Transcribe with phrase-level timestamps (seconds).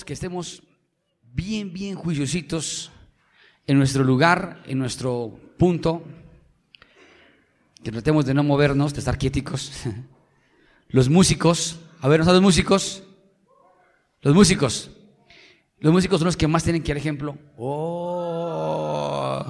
[0.00, 0.62] que estemos
[1.22, 2.90] bien, bien juiciositos
[3.66, 6.02] en nuestro lugar, en nuestro punto,
[7.84, 9.84] que tratemos de no movernos, de estar quieticos.
[10.88, 13.02] Los músicos, a ver, ¿no los músicos?
[14.20, 14.90] Los músicos.
[15.78, 17.36] Los músicos son los que más tienen que dar ejemplo.
[17.56, 19.42] Oh.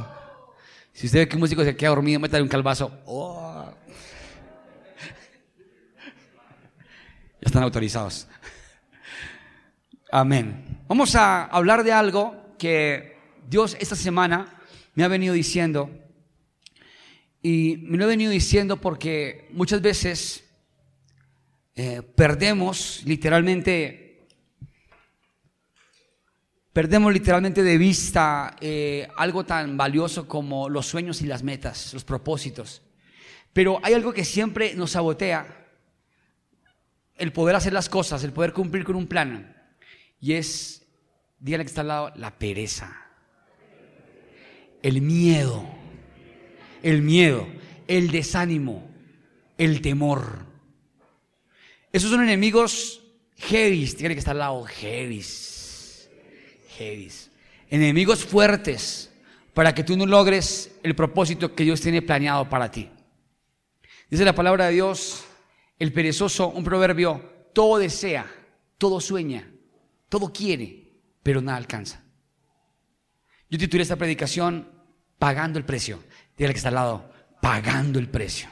[0.92, 2.92] Si usted ve que un músico se queda dormido, métale un calvazo.
[3.06, 3.72] Oh.
[7.40, 8.28] Ya están autorizados.
[10.14, 10.84] Amén.
[10.88, 13.16] Vamos a hablar de algo que
[13.48, 14.60] Dios esta semana
[14.94, 15.88] me ha venido diciendo.
[17.40, 20.44] Y me lo ha venido diciendo porque muchas veces
[21.74, 24.26] eh, perdemos literalmente,
[26.74, 32.04] perdemos literalmente de vista eh, algo tan valioso como los sueños y las metas, los
[32.04, 32.82] propósitos.
[33.54, 35.70] Pero hay algo que siempre nos sabotea,
[37.16, 39.51] el poder hacer las cosas, el poder cumplir con un plan.
[40.22, 40.82] Y es,
[41.40, 42.96] dígale que está al lado, la pereza.
[44.80, 45.68] El miedo.
[46.80, 47.48] El miedo.
[47.88, 48.88] El desánimo.
[49.58, 50.46] El temor.
[51.92, 53.02] Esos son enemigos
[53.36, 53.96] heavies.
[53.96, 56.08] Dígale que está al lado, heavies.
[56.78, 57.30] Heavies.
[57.68, 59.10] Enemigos fuertes
[59.54, 62.88] para que tú no logres el propósito que Dios tiene planeado para ti.
[64.08, 65.24] Dice la palabra de Dios,
[65.80, 68.30] el perezoso, un proverbio, todo desea,
[68.78, 69.50] todo sueña,
[70.12, 70.92] todo quiere,
[71.22, 72.04] pero nada alcanza.
[73.48, 74.70] Yo titulé esta predicación
[75.18, 76.04] Pagando el precio.
[76.36, 77.10] Dígale que está al lado,
[77.40, 78.46] pagando el precio.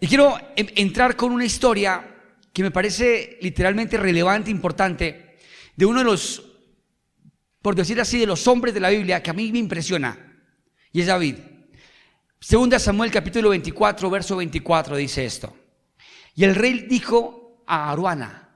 [0.00, 2.16] Y quiero entrar con una historia
[2.52, 5.36] que me parece literalmente relevante, importante,
[5.76, 6.42] de uno de los,
[7.62, 10.42] por decir así, de los hombres de la Biblia que a mí me impresiona,
[10.90, 11.36] y es David.
[12.40, 15.56] Segunda Samuel capítulo 24, verso 24 dice esto.
[16.34, 18.49] Y el rey dijo a Aruana,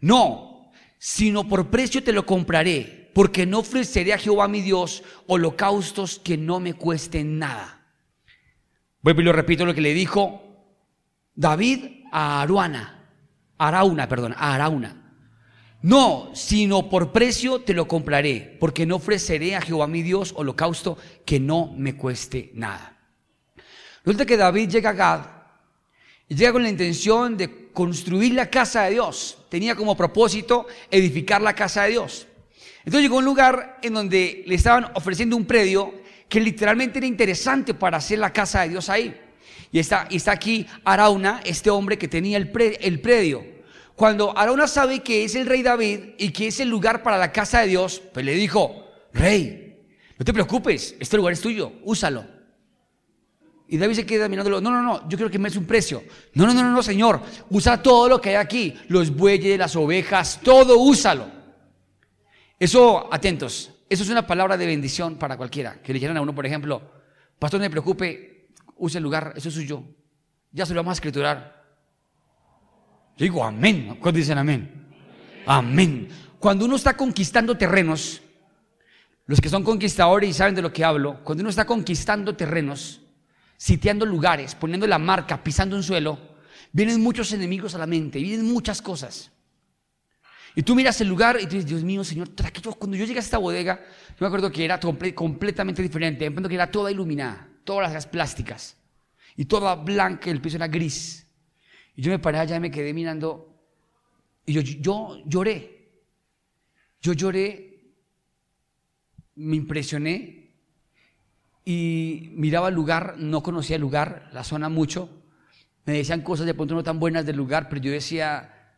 [0.00, 6.18] no, sino por precio te lo compraré, porque no ofreceré a Jehová mi Dios holocaustos
[6.18, 7.86] que no me cuesten nada.
[9.00, 10.42] Vuelvo y lo repito lo que le dijo
[11.34, 13.12] David a Aruana,
[13.58, 14.94] Arauna, perdón, a Arauna.
[15.80, 20.98] No, sino por precio te lo compraré, porque no ofreceré a Jehová mi Dios holocausto
[21.24, 22.96] que no me cueste nada.
[24.04, 25.37] Resulta que David llega a Gad
[26.28, 29.38] y llega con la intención de construir la casa de Dios.
[29.48, 32.26] Tenía como propósito edificar la casa de Dios.
[32.78, 35.94] Entonces llegó a un lugar en donde le estaban ofreciendo un predio
[36.28, 39.18] que literalmente era interesante para hacer la casa de Dios ahí.
[39.72, 42.50] Y está, aquí Arauna, este hombre que tenía el,
[42.80, 43.44] el predio.
[43.94, 47.32] Cuando Arauna sabe que es el rey David y que es el lugar para la
[47.32, 49.76] casa de Dios, pues le dijo, rey,
[50.18, 52.37] no te preocupes, este lugar es tuyo, úsalo.
[53.68, 54.60] Y David se queda mirándolo.
[54.60, 56.02] No, no, no, yo quiero que me des un precio.
[56.32, 57.20] No, no, no, no, señor.
[57.50, 58.74] Usa todo lo que hay aquí.
[58.88, 61.26] Los bueyes, las ovejas, todo úsalo.
[62.58, 63.70] Eso, atentos.
[63.90, 65.82] Eso es una palabra de bendición para cualquiera.
[65.82, 66.80] Que le dijeran a uno, por ejemplo,
[67.38, 69.82] pastor, no me preocupe, use el lugar, eso es suyo.
[70.50, 71.64] Ya se lo vamos a escriturar.
[73.18, 73.98] Digo amén.
[74.00, 74.86] ¿Cuántos dicen amén?
[75.46, 76.08] Amén.
[76.38, 78.22] Cuando uno está conquistando terrenos,
[79.26, 83.02] los que son conquistadores y saben de lo que hablo, cuando uno está conquistando terrenos,
[83.58, 86.18] sitiando lugares, poniendo la marca, pisando un suelo,
[86.72, 89.30] vienen muchos enemigos a la mente, vienen muchas cosas.
[90.54, 92.30] Y tú miras el lugar y tú dices, Dios mío, Señor,
[92.78, 93.80] cuando yo llegué a esta bodega,
[94.10, 94.80] yo me acuerdo que era
[95.14, 96.24] completamente diferente.
[96.24, 98.76] Me acuerdo que era toda iluminada, todas las plásticas,
[99.36, 101.26] y toda blanca, el piso era gris.
[101.94, 103.54] Y yo me paré allá y me quedé mirando,
[104.46, 105.74] y yo, yo lloré.
[107.00, 107.92] Yo lloré,
[109.36, 110.37] me impresioné,
[111.70, 115.10] y miraba el lugar, no conocía el lugar, la zona mucho.
[115.84, 118.72] Me decían cosas de pronto no tan buenas del lugar, pero yo decía,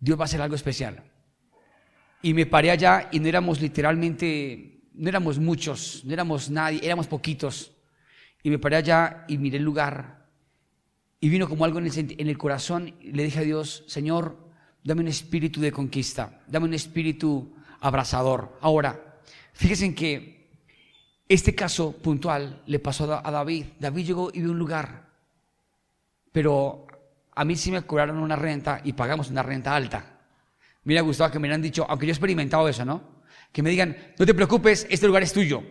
[0.00, 1.04] Dios va a hacer algo especial.
[2.22, 7.06] Y me paré allá y no éramos literalmente, no éramos muchos, no éramos nadie, éramos
[7.06, 7.76] poquitos.
[8.42, 10.26] Y me paré allá y miré el lugar.
[11.20, 12.92] Y vino como algo en el, corazón.
[13.00, 14.50] Y le dije a Dios, Señor,
[14.82, 18.58] dame un espíritu de conquista, dame un espíritu abrazador.
[18.62, 19.20] Ahora,
[19.52, 20.35] fíjense en que
[21.28, 23.66] este caso puntual le pasó a David.
[23.78, 25.08] David llegó y vio un lugar,
[26.32, 26.86] pero
[27.34, 30.20] a mí sí me cobraron una renta y pagamos una renta alta.
[30.84, 33.24] Mira, Gustavo, que me han dicho, aunque yo he experimentado eso, ¿no?
[33.52, 35.62] Que me digan, no te preocupes, este lugar es tuyo.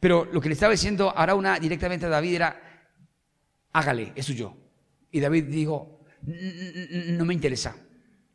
[0.00, 2.60] Pero lo que le estaba diciendo una directamente a David era,
[3.72, 4.54] hágale, es suyo.
[5.10, 7.76] Y David dijo, no me interesa,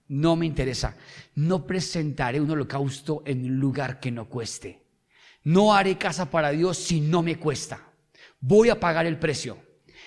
[0.08, 0.96] no me interesa.
[1.36, 4.79] No presentaré un holocausto en un lugar que no cueste.
[5.50, 7.82] No haré casa para Dios si no me cuesta.
[8.40, 9.58] Voy a pagar el precio.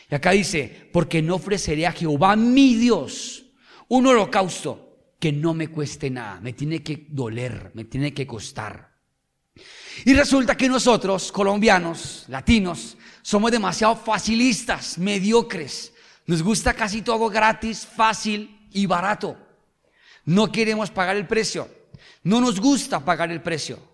[0.08, 3.46] Y acá dice, porque no ofreceré a Jehová mi Dios
[3.88, 8.92] un holocausto que no me cueste nada, me tiene que doler, me tiene que costar.
[10.04, 15.92] Y resulta que nosotros, colombianos, latinos, somos demasiado facilistas, mediocres.
[16.24, 19.36] Nos gusta casi todo gratis, fácil y barato.
[20.24, 21.68] No queremos pagar el precio.
[22.22, 23.91] No nos gusta pagar el precio.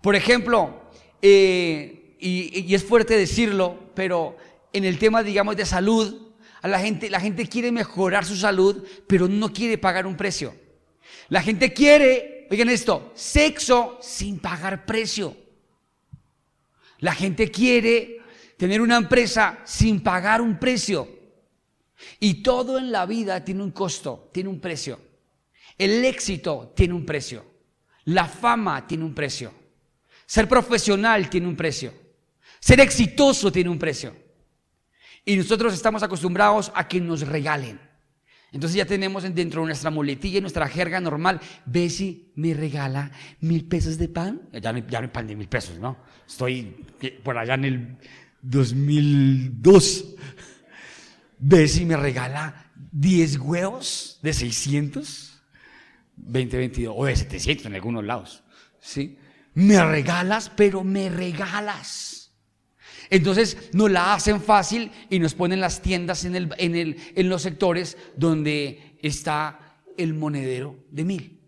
[0.00, 0.82] Por ejemplo,
[1.22, 4.36] eh, y, es fuerte decirlo, pero
[4.72, 6.32] en el tema, digamos, de salud,
[6.62, 10.54] a la gente, la gente quiere mejorar su salud, pero no quiere pagar un precio.
[11.28, 15.36] La gente quiere, oigan esto, sexo sin pagar precio.
[16.98, 18.20] La gente quiere
[18.56, 21.08] tener una empresa sin pagar un precio.
[22.20, 25.00] Y todo en la vida tiene un costo, tiene un precio.
[25.78, 27.44] El éxito tiene un precio.
[28.04, 29.52] La fama tiene un precio.
[30.26, 31.94] Ser profesional tiene un precio.
[32.60, 34.14] Ser exitoso tiene un precio.
[35.24, 37.80] Y nosotros estamos acostumbrados a que nos regalen.
[38.52, 41.40] Entonces ya tenemos dentro de nuestra muletilla, nuestra jerga normal,
[41.88, 44.48] si me regala mil pesos de pan.
[44.52, 45.98] Ya ya no pan de mil pesos, ¿no?
[46.26, 46.84] Estoy
[47.22, 47.96] por allá en el
[48.42, 50.14] 2002.
[51.66, 55.32] si me regala 10 huevos de 600.
[56.16, 58.42] 2022 o de 700 en algunos lados.
[58.80, 59.18] ¿sí?
[59.56, 62.30] Me regalas, pero me regalas.
[63.08, 67.28] Entonces nos la hacen fácil y nos ponen las tiendas en, el, en, el, en
[67.30, 71.40] los sectores donde está el monedero de mil.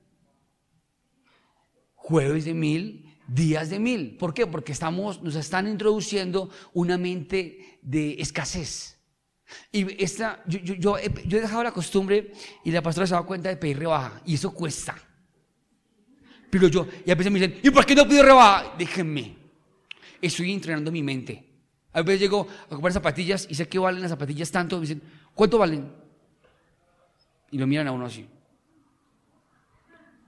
[1.96, 4.16] Jueves de mil, días de mil.
[4.16, 4.46] ¿Por qué?
[4.46, 8.99] Porque estamos, nos están introduciendo una mente de escasez.
[9.70, 12.32] Y esta, yo, yo, he, dejado la costumbre
[12.64, 14.22] y la pastora se da cuenta de pedir rebaja.
[14.25, 14.96] Y eso cuesta.
[16.50, 18.75] Pero yo, y a veces me dicen, ¿y por qué no pido rebaja?
[18.79, 19.37] Déjenme.
[20.21, 21.45] Estoy entrenando mi mente.
[21.93, 24.77] A veces llego a comprar zapatillas y sé que valen las zapatillas tanto.
[24.77, 25.03] Me dicen,
[25.35, 25.91] ¿cuánto valen?
[27.50, 28.27] Y lo miran a uno así.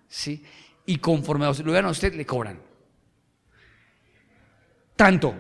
[0.09, 0.45] ¿Sí?
[0.87, 2.61] Y conforme lo vean a usted, le cobran.
[4.97, 5.35] Tanto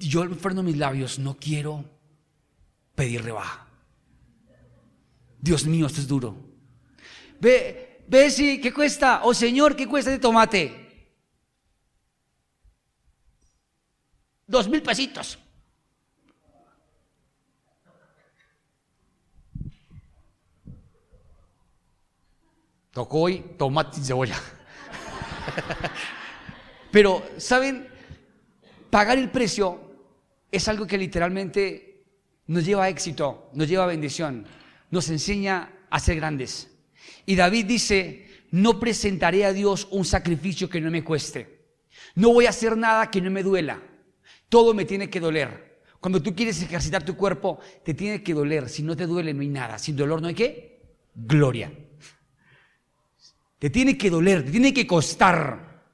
[0.00, 1.84] yo freno mis labios, no quiero
[2.94, 3.66] pedir rebaja.
[5.40, 6.36] Dios mío, esto es duro.
[7.38, 9.20] Ve, ve si, ¿qué cuesta?
[9.22, 11.08] Oh Señor, ¿qué cuesta de tomate?
[14.48, 15.38] Dos mil pesitos.
[22.92, 24.34] Tocó hoy tomate y cebolla.
[26.90, 27.88] Pero, ¿saben?
[28.90, 29.80] Pagar el precio
[30.50, 32.02] es algo que literalmente
[32.48, 34.44] nos lleva a éxito, nos lleva a bendición,
[34.90, 36.70] nos enseña a ser grandes.
[37.26, 41.60] Y David dice, no presentaré a Dios un sacrificio que no me cueste.
[42.14, 43.82] No voy a hacer nada que no me duela.
[44.48, 45.82] Todo me tiene que doler.
[46.00, 48.68] Cuando tú quieres ejercitar tu cuerpo, te tiene que doler.
[48.68, 49.78] Si no te duele, no hay nada.
[49.78, 50.80] Sin dolor no hay qué?
[51.14, 51.72] Gloria.
[53.58, 55.84] Te tiene que doler, te tiene que costar.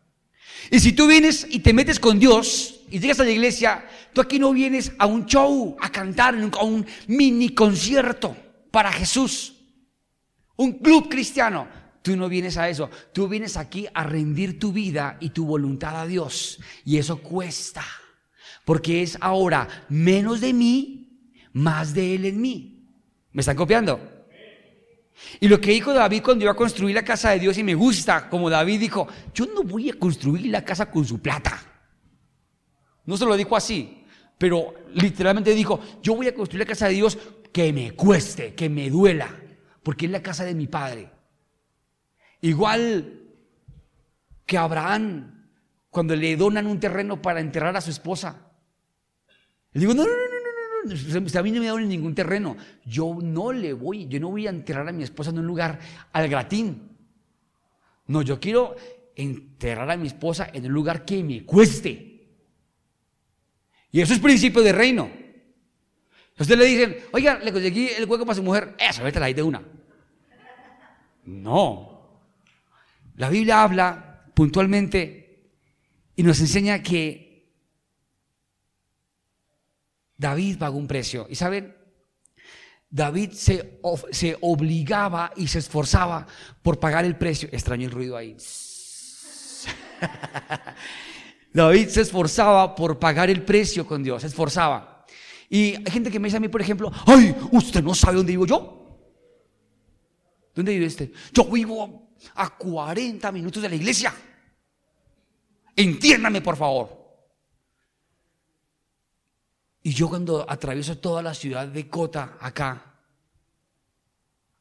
[0.71, 4.21] Y si tú vienes y te metes con Dios, y llegas a la iglesia, tú
[4.21, 8.37] aquí no vienes a un show, a cantar, a un mini concierto
[8.71, 9.56] para Jesús,
[10.57, 11.69] un club cristiano.
[12.03, 16.01] Tú no vienes a eso, tú vienes aquí a rendir tu vida y tu voluntad
[16.01, 16.61] a Dios.
[16.85, 17.85] Y eso cuesta,
[18.65, 22.87] porque es ahora menos de mí, más de Él en mí.
[23.33, 24.17] ¿Me están copiando?
[25.41, 27.75] Y lo que dijo David cuando iba a construir la casa de Dios, y me
[27.75, 31.61] gusta, como David dijo, yo no voy a construir la casa con su plata.
[33.05, 34.05] No se lo dijo así,
[34.39, 37.19] pero literalmente dijo, yo voy a construir la casa de Dios
[37.53, 39.35] que me cueste, que me duela,
[39.87, 41.09] porque es la casa de mi padre.
[42.41, 43.21] Igual
[44.45, 45.49] que Abraham,
[45.91, 48.51] cuando le donan un terreno para enterrar a su esposa.
[49.71, 52.57] Le digo, no, no, no, no, no, no, a mí no me dan ningún terreno.
[52.85, 55.79] Yo no le voy, yo no voy a enterrar a mi esposa en un lugar
[56.13, 56.97] al gratín.
[58.09, 58.75] No, yo quiero
[59.15, 62.27] enterrar a mi esposa en un lugar que me cueste.
[63.93, 65.09] Y eso es principio de reino.
[66.37, 68.75] Usted le dicen, oiga, le conseguí el hueco para su mujer.
[68.81, 69.76] Eso, vete la de una.
[71.27, 72.23] No.
[73.17, 75.51] La Biblia habla puntualmente
[76.15, 77.27] y nos enseña que
[80.17, 81.27] David pagó un precio.
[81.29, 81.77] Y saben,
[82.89, 83.81] David se,
[84.13, 86.27] se obligaba y se esforzaba
[86.63, 87.49] por pagar el precio.
[87.53, 88.37] Extraño el ruido ahí.
[91.53, 95.05] David se esforzaba por pagar el precio con Dios, se esforzaba.
[95.49, 98.33] Y hay gente que me dice a mí, por ejemplo, ay, usted no sabe dónde
[98.33, 98.86] vivo yo.
[100.57, 101.13] ¿Dónde vive usted?
[101.33, 104.13] Yo vivo a 40 minutos de la iglesia.
[105.77, 107.07] Entiéndame, por favor.
[109.83, 112.95] Y yo cuando atravieso toda la ciudad de Cota, acá,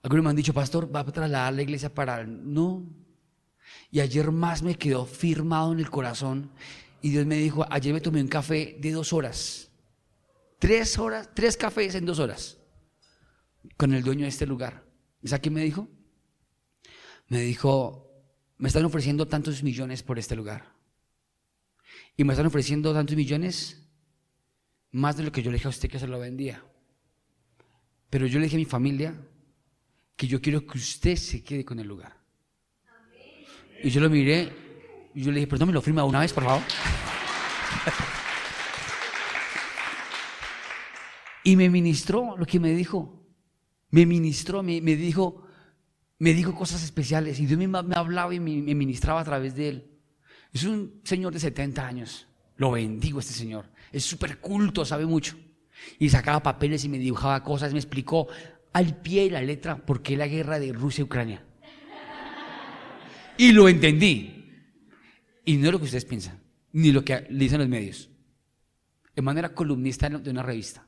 [0.04, 2.24] Algunos me han dicho, pastor, va a trasladar la iglesia para...
[2.24, 2.86] No.
[3.90, 6.52] Y ayer más me quedó firmado en el corazón.
[7.02, 9.72] Y Dios me dijo, ayer me tomé un café de dos horas.
[10.60, 12.60] Tres horas, tres cafés en dos horas.
[13.78, 14.85] Con el dueño de este lugar.
[15.25, 15.88] ¿Sabes qué me dijo?
[17.27, 18.12] Me dijo,
[18.58, 20.75] me están ofreciendo tantos millones por este lugar.
[22.15, 23.82] Y me están ofreciendo tantos millones
[24.91, 26.63] más de lo que yo le dije a usted que se lo vendía.
[28.10, 29.15] Pero yo le dije a mi familia
[30.15, 32.15] que yo quiero que usted se quede con el lugar.
[33.84, 36.34] Y yo lo miré y yo le dije, pero no me lo firma una vez,
[36.34, 36.62] por favor.
[41.44, 43.14] y me ministró lo que me dijo.
[43.96, 45.48] Me ministró, me, dijo,
[46.20, 47.40] me dijo cosas especiales.
[47.40, 49.88] Y Dios me, me hablaba y me, me ministraba a través de él.
[50.52, 52.28] Es un señor de 70 años.
[52.58, 53.70] Lo bendigo este señor.
[53.94, 55.38] Es súper culto, sabe mucho.
[55.98, 58.28] Y sacaba papeles y me dibujaba cosas, me explicó
[58.74, 61.46] al pie y la letra por qué la guerra de Rusia y Ucrania.
[63.38, 64.44] Y lo entendí.
[65.46, 66.42] Y no es lo que ustedes piensan,
[66.74, 68.10] ni lo que dicen los medios.
[69.16, 70.86] De manera columnista de una revista.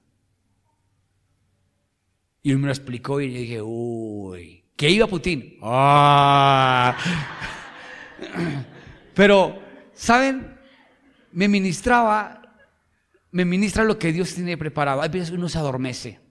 [2.48, 5.58] Y él me lo explicó y yo dije, uy, ¿qué iba Putin?
[5.62, 6.98] ¡Ah!
[9.13, 9.62] Pero,
[9.94, 10.58] ¿saben?
[11.34, 12.42] Me ministraba,
[13.32, 15.01] me ministra lo que Dios tiene preparado.
[15.01, 16.22] A veces uno se adormece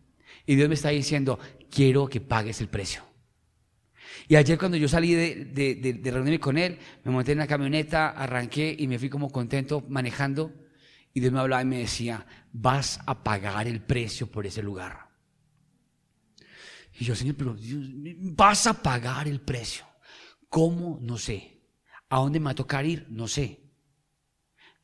[0.47, 1.39] y Dios me está diciendo,
[1.71, 3.03] quiero que pagues el precio.
[4.27, 8.75] Y ayer cuando yo salí de, reunirme con él, me monté en la camioneta, arranqué
[8.79, 10.51] y me fui como contento manejando.
[11.13, 15.06] Y Dios me hablaba y me decía, vas a pagar el precio por ese lugar.
[16.99, 17.85] Y yo, Señor, pero Dios,
[18.35, 19.85] vas a pagar el precio.
[20.49, 20.99] ¿Cómo?
[21.03, 21.61] No sé.
[22.09, 23.07] ¿A dónde me va a tocar ir?
[23.11, 23.61] No sé.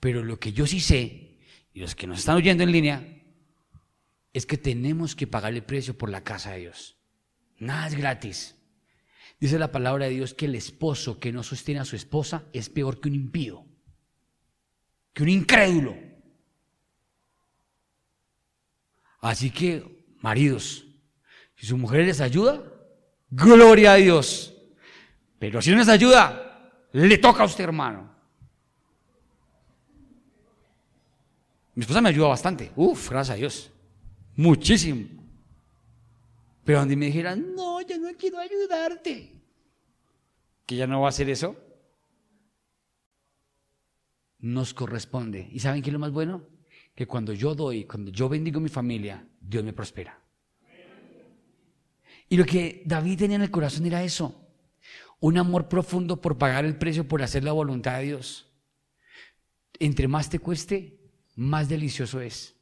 [0.01, 1.39] Pero lo que yo sí sé,
[1.73, 3.23] y los que nos están oyendo en línea,
[4.33, 6.99] es que tenemos que pagar el precio por la casa de Dios.
[7.59, 8.57] Nada es gratis.
[9.41, 12.69] Dice la palabra de Dios que el esposo que no sostiene a su esposa es
[12.69, 13.67] peor que un impío,
[15.13, 15.97] que un incrédulo.
[19.21, 20.87] Así que, maridos,
[21.63, 22.61] si su mujer les ayuda,
[23.31, 24.53] gloria a Dios.
[25.39, 28.13] Pero si no les ayuda, le toca a usted, hermano.
[31.77, 32.73] Mi esposa me ayuda bastante.
[32.75, 33.71] Uf, gracias a Dios.
[34.35, 35.07] Muchísimo.
[36.65, 39.33] Pero donde me dijeran, no, yo no quiero ayudarte,
[40.67, 41.55] que ya no va a hacer eso,
[44.41, 45.49] nos corresponde.
[45.53, 46.43] ¿Y saben qué es lo más bueno?
[46.97, 50.23] Que cuando yo doy, cuando yo bendigo a mi familia, Dios me prospera.
[52.33, 54.49] Y lo que David tenía en el corazón era eso,
[55.21, 58.51] un amor profundo por pagar el precio, por hacer la voluntad de Dios.
[59.79, 60.99] Entre más te cueste,
[61.37, 62.55] más delicioso es.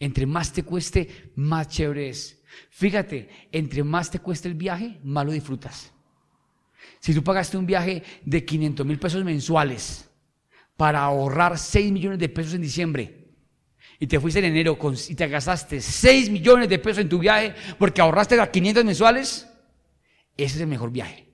[0.00, 2.42] Entre más te cueste, más chévere es.
[2.70, 5.92] Fíjate, entre más te cueste el viaje, más lo disfrutas.
[7.00, 10.08] Si tú pagaste un viaje de 500 mil pesos mensuales
[10.78, 13.17] para ahorrar 6 millones de pesos en diciembre
[13.98, 14.78] y te fuiste en enero
[15.08, 19.48] y te gastaste 6 millones de pesos en tu viaje porque ahorraste las 500 mensuales,
[20.36, 21.28] ese es el mejor viaje.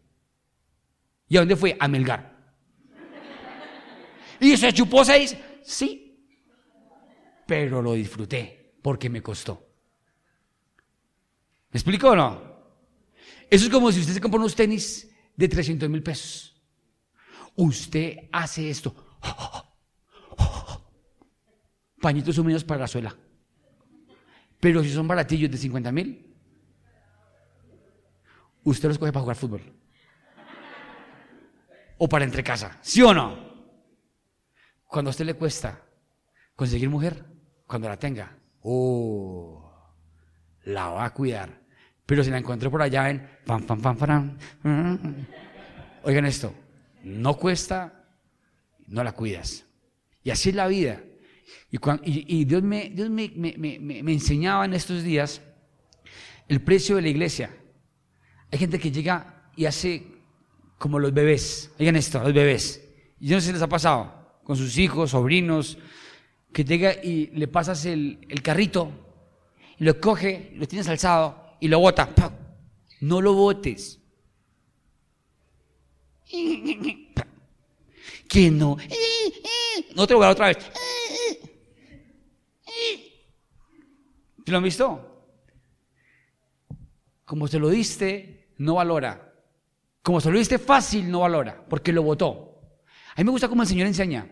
[1.29, 1.77] ¿Y a dónde fue?
[1.79, 2.35] A Melgar.
[4.41, 5.37] ¿Y se chupó 6?
[5.63, 6.05] Sí,
[7.47, 9.69] pero lo disfruté porque me costó.
[11.71, 12.55] ¿Me explico o no?
[13.51, 16.55] Eso es como si usted se compra unos tenis de 300 mil pesos.
[17.57, 18.95] Usted hace esto.
[22.05, 23.17] Pañitos húmedos para la suela.
[24.61, 26.37] Pero si son baratillos de 50 mil,
[28.63, 29.63] usted los coge para jugar fútbol.
[31.97, 32.77] O para entre casa.
[32.83, 33.39] ¿Sí o no?
[34.87, 35.81] Cuando a usted le cuesta
[36.55, 37.25] conseguir mujer,
[37.67, 39.97] cuando la tenga, oh,
[40.65, 41.59] la va a cuidar.
[42.05, 44.39] Pero si la encuentro por allá en pam, pam, pam, pam,
[46.03, 46.53] oigan esto,
[47.03, 48.05] no cuesta,
[48.89, 49.65] no la cuidas.
[50.23, 51.01] Y así es la vida.
[51.71, 52.93] Y, Dios, me,
[54.13, 55.43] enseñaba en estos días
[56.49, 57.51] el precio de la iglesia.
[58.51, 60.07] Hay gente que llega y hace
[60.79, 61.73] como los bebés.
[61.79, 62.81] Oigan esto, los bebés.
[63.19, 65.79] Y yo no sé si les ha pasado con sus hijos, sobrinos,
[66.53, 68.93] que llega y le pasas el, carrito,
[69.79, 72.09] lo coge, lo tienes alzado y lo bota.
[73.01, 74.01] No lo botes.
[78.29, 78.77] Que no.
[79.95, 80.59] No te voy a otra vez.
[84.53, 85.27] Lo han visto?
[87.25, 89.33] Como se lo diste, no valora.
[90.03, 92.61] Como se lo diste fácil, no valora, porque lo votó.
[93.15, 94.29] A mí me gusta como el Señor enseña.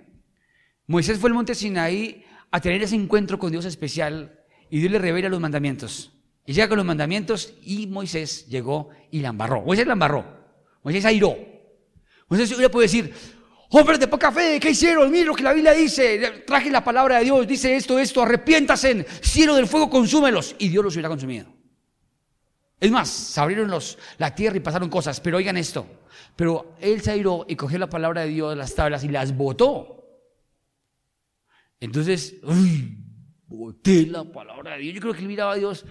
[0.86, 4.98] Moisés fue al monte Sinaí a tener ese encuentro con Dios especial y Dios le
[4.98, 6.12] revela los mandamientos.
[6.44, 9.62] Y llega con los mandamientos y Moisés llegó y la embarró.
[9.62, 10.26] Moisés la embarró.
[10.82, 11.36] Moisés airó.
[12.28, 13.14] Moisés hubiera podido decir,
[13.72, 15.10] hombres de poca fe, ¿qué hicieron?
[15.10, 16.44] Miren lo que la Biblia dice.
[16.46, 20.54] Traje la palabra de Dios, dice esto, esto, arrepiéntase, cielo del fuego, consúmelos.
[20.58, 21.46] Y Dios los hubiera consumido.
[22.78, 25.86] Es más, se abrieron los, la tierra y pasaron cosas, pero oigan esto.
[26.36, 29.36] Pero él se airó y cogió la palabra de Dios de las tablas y las
[29.36, 30.04] botó.
[31.80, 32.96] Entonces, uy,
[33.46, 34.94] boté la palabra de Dios.
[34.94, 35.84] Yo creo que él miraba a Dios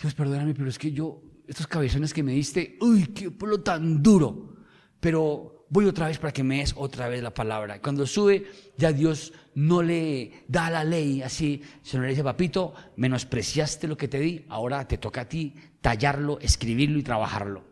[0.00, 4.02] Dios, perdóname, pero es que yo, estos cabezones que me diste, uy, qué pueblo tan
[4.02, 4.56] duro.
[5.00, 7.80] Pero voy otra vez para que me des otra vez la palabra.
[7.80, 8.46] Cuando sube,
[8.76, 14.08] ya Dios no le da la ley así, sino le dice, papito, menospreciaste lo que
[14.08, 17.64] te di, ahora te toca a ti tallarlo, escribirlo y trabajarlo.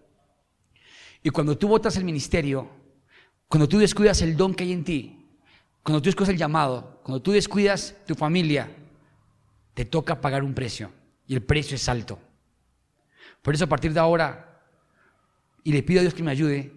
[1.23, 2.69] Y cuando tú votas el ministerio,
[3.49, 5.27] cuando tú descuidas el don que hay en ti,
[5.83, 8.71] cuando tú descuidas el llamado, cuando tú descuidas tu familia,
[9.75, 10.93] te toca pagar un precio.
[11.27, 12.19] Y el precio es alto.
[13.43, 14.63] Por eso a partir de ahora,
[15.63, 16.73] y le pido a Dios que me ayude,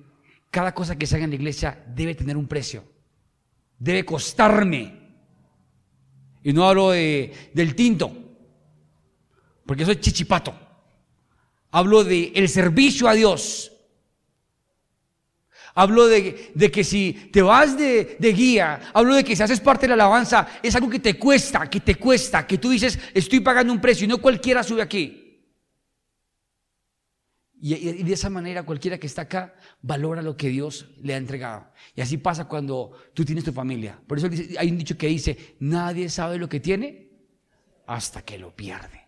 [0.50, 2.84] cada cosa que se haga en la iglesia debe tener un precio.
[3.78, 5.08] Debe costarme.
[6.44, 8.12] Y no hablo de, del tinto,
[9.66, 10.58] porque soy chichipato.
[11.72, 13.72] Hablo de el servicio a Dios.
[15.76, 19.90] Hablo de, que si te vas de, guía, hablo de que si haces parte de
[19.90, 23.72] la alabanza, es algo que te cuesta, que te cuesta, que tú dices, estoy pagando
[23.72, 25.27] un precio y no cualquiera sube aquí.
[27.60, 31.72] Y, de esa manera cualquiera que está acá valora lo que Dios le ha entregado.
[31.96, 34.00] Y así pasa cuando tú tienes tu familia.
[34.06, 37.10] Por eso hay un dicho que dice, nadie sabe lo que tiene
[37.88, 39.08] hasta que lo pierde.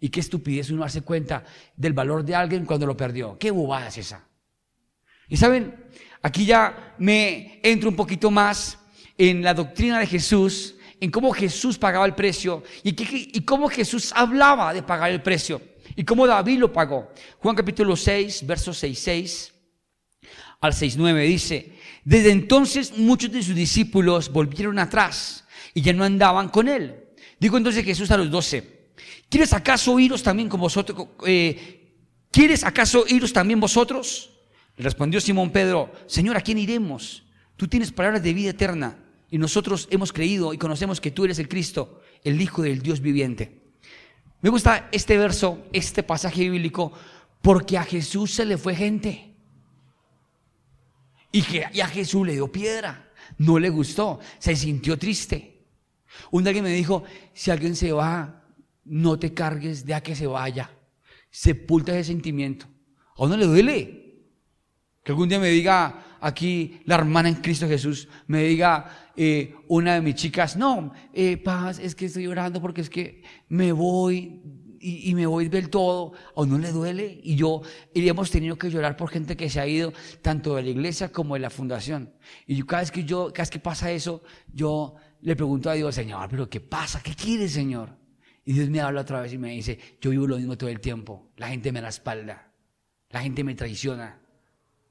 [0.00, 1.44] Y qué estupidez uno hace cuenta
[1.76, 3.38] del valor de alguien cuando lo perdió.
[3.38, 4.26] Qué bobada es esa.
[5.28, 5.74] Y saben,
[6.22, 8.78] aquí ya me entro un poquito más
[9.16, 14.72] en la doctrina de Jesús, en cómo Jesús pagaba el precio y, cómo Jesús hablaba
[14.72, 15.60] de pagar el precio
[15.96, 17.12] y cómo David lo pagó.
[17.38, 19.54] Juan capítulo 6, versos 6, 6
[20.60, 21.72] al 6, 9 dice,
[22.04, 27.04] desde entonces muchos de sus discípulos volvieron atrás y ya no andaban con él.
[27.38, 28.90] Dijo entonces Jesús a los doce,
[29.28, 31.08] ¿quieres acaso iros también con vosotros?
[31.26, 31.92] Eh,
[32.30, 34.30] ¿Quieres acaso iros también vosotros?
[34.76, 37.22] respondió Simón Pedro, Señor, ¿a quién iremos?
[37.56, 38.98] Tú tienes palabras de vida eterna
[39.30, 43.00] y nosotros hemos creído y conocemos que tú eres el Cristo, el Hijo del Dios
[43.00, 43.63] viviente.
[44.44, 46.92] Me gusta este verso, este pasaje bíblico,
[47.40, 49.34] porque a Jesús se le fue gente.
[51.32, 55.64] Y, que, a Jesús le dio piedra, no le gustó, se sintió triste.
[56.30, 58.44] Un día alguien me dijo, si alguien se va,
[58.84, 60.70] no te cargues de a que se vaya.
[61.30, 62.66] Sepulta ese sentimiento.
[63.16, 64.26] ¿A uno le duele?
[65.02, 69.94] Que algún día me diga aquí la hermana en Cristo Jesús, me diga eh, una
[69.94, 74.40] de mis chicas, no, eh, paz, es que estoy llorando porque es que me voy
[74.80, 77.18] y, me voy del todo, o no le duele.
[77.22, 77.62] Y yo,
[77.94, 81.10] y hemos tenido que llorar por gente que se ha ido, tanto de la iglesia
[81.10, 82.12] como de la fundación.
[82.46, 85.74] Y yo, cada vez que yo, cada vez que pasa eso, yo le pregunto a
[85.74, 87.02] Dios, Señor, pero ¿qué pasa?
[87.02, 87.96] ¿Qué quieres, Señor?
[88.44, 90.80] Y Dios me habla otra vez y me dice, yo vivo lo mismo todo el
[90.80, 91.30] tiempo.
[91.36, 92.50] La gente me la espalda.
[93.08, 94.20] La gente me traiciona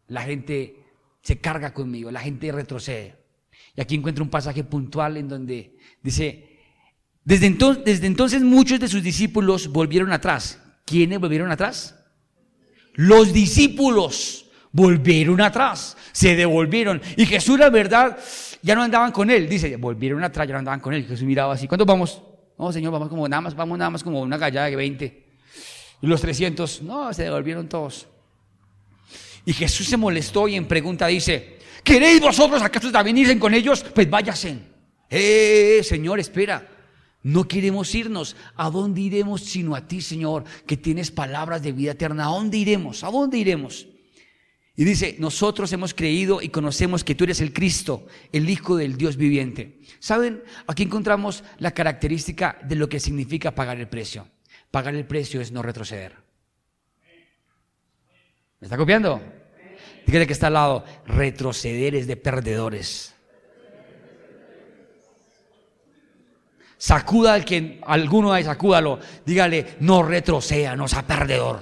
[0.07, 0.82] la gente
[1.23, 3.15] se carga conmigo, la gente retrocede.
[3.75, 6.59] Y aquí encuentro un pasaje puntual en donde dice,
[7.23, 10.61] desde entonces, desde entonces muchos de sus discípulos volvieron atrás.
[10.85, 11.97] ¿Quiénes volvieron atrás?
[12.93, 17.01] Los discípulos volvieron atrás, se devolvieron.
[17.15, 18.17] Y Jesús, la verdad,
[18.61, 19.47] ya no andaban con él.
[19.47, 21.05] Dice, volvieron atrás, ya no andaban con él.
[21.05, 22.21] Jesús miraba así, ¿cuántos vamos?
[22.59, 25.23] No, Señor, vamos como nada más, vamos nada más como una gallada de 20.
[26.01, 28.07] Y los 300, no, se devolvieron todos.
[29.45, 33.83] Y Jesús se molestó y en pregunta dice, ¿queréis vosotros acaso también irse con ellos?
[33.93, 34.57] Pues váyase.
[35.09, 36.69] Eh, Señor, espera.
[37.23, 38.35] No queremos irnos.
[38.55, 42.25] ¿A dónde iremos sino a ti, Señor, que tienes palabras de vida eterna?
[42.25, 43.03] ¿A dónde iremos?
[43.03, 43.87] ¿A dónde iremos?
[44.75, 48.97] Y dice, nosotros hemos creído y conocemos que tú eres el Cristo, el Hijo del
[48.97, 49.79] Dios viviente.
[49.99, 50.43] ¿Saben?
[50.65, 54.27] Aquí encontramos la característica de lo que significa pagar el precio.
[54.71, 56.22] Pagar el precio es no retroceder.
[58.63, 59.21] ¿Me está copiando?
[60.05, 63.13] Dígale que está al lado, retroceder es de perdedores.
[66.77, 69.01] Sacuda al que alguno ahí, sacúdalo.
[69.25, 71.61] Dígale, no retroceda, no sea perdedor.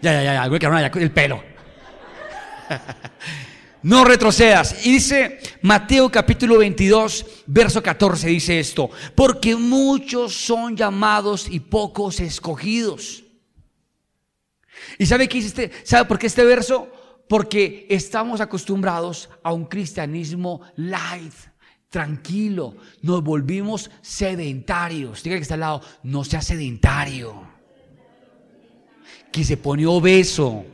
[0.00, 0.48] Ya, ya, ya,
[0.80, 1.42] ya, el pelo.
[3.86, 4.84] no retrocedas.
[4.84, 12.18] Y dice Mateo capítulo 22, verso 14, dice esto, porque muchos son llamados y pocos
[12.18, 13.22] escogidos.
[14.98, 16.90] ¿Y sabe qué este, ¿Sabe por qué este verso?
[17.28, 21.34] Porque estamos acostumbrados a un cristianismo light,
[21.88, 25.22] tranquilo, nos volvimos sedentarios.
[25.22, 27.40] Diga que está al lado, no sea sedentario.
[29.30, 30.64] Que se pone obeso.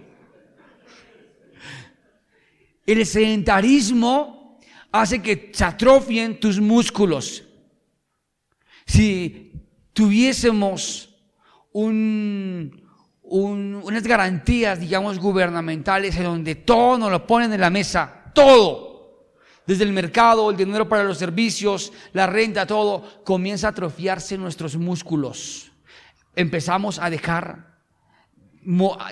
[2.87, 4.59] El sedentarismo
[4.90, 7.45] hace que se atrofien tus músculos.
[8.87, 9.53] Si
[9.92, 11.14] tuviésemos
[11.73, 12.83] un,
[13.23, 18.92] unas garantías, digamos, gubernamentales en donde todo nos lo ponen en la mesa, todo,
[19.66, 24.77] desde el mercado, el dinero para los servicios, la renta, todo, comienza a atrofiarse nuestros
[24.77, 25.71] músculos.
[26.35, 27.73] Empezamos a dejar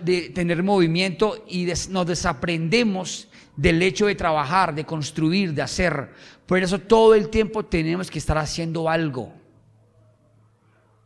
[0.02, 6.10] de tener movimiento y nos desaprendemos del hecho de trabajar, de construir, de hacer.
[6.46, 9.32] Por eso todo el tiempo tenemos que estar haciendo algo.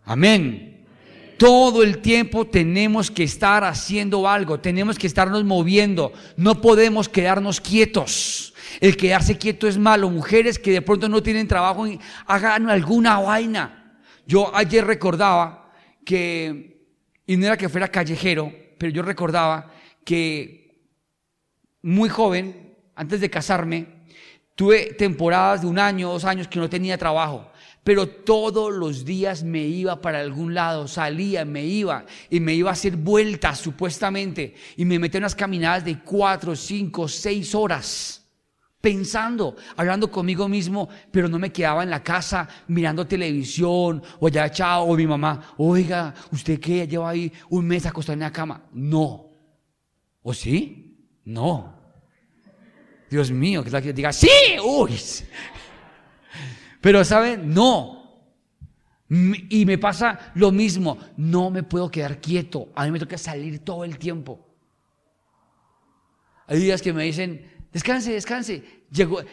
[0.05, 0.75] Amén.
[1.39, 7.61] Todo el tiempo tenemos que estar haciendo algo, tenemos que estarnos moviendo, no podemos quedarnos
[7.61, 8.55] quietos.
[8.81, 10.11] El quedarse quieto es malo.
[10.11, 11.87] Mujeres que de pronto no tienen trabajo,
[12.27, 14.01] hagan alguna vaina.
[14.27, 15.73] Yo ayer recordaba
[16.05, 16.87] que,
[17.27, 19.71] y no era que fuera callejero, pero yo recordaba
[20.05, 20.64] que
[21.85, 23.87] muy joven, antes de casarme,
[24.57, 27.51] tuve temporadas de un año, dos años que no tenía trabajo
[27.85, 32.71] pero todos los días me iba para algún lado, salía, me iba y me iba
[32.71, 38.23] a hacer vueltas supuestamente y me metía en unas caminadas de cuatro, cinco, seis horas
[38.81, 44.51] pensando, hablando conmigo mismo, pero no me quedaba en la casa mirando televisión o ya
[44.51, 46.87] chao o mi mamá, oiga, ¿usted qué?
[46.87, 48.63] Lleva ahí un mes acostado en la cama.
[48.73, 49.31] No.
[50.23, 50.99] ¿O sí?
[51.25, 51.74] No.
[53.11, 54.29] Dios mío, que la que diga, sí,
[54.63, 54.99] uy.
[56.81, 57.53] Pero, ¿saben?
[57.53, 58.05] No.
[59.09, 60.99] Y me pasa lo mismo.
[61.17, 62.69] No me puedo quedar quieto.
[62.75, 64.47] A mí me toca salir todo el tiempo.
[66.47, 68.85] Hay días que me dicen, descanse, descanse.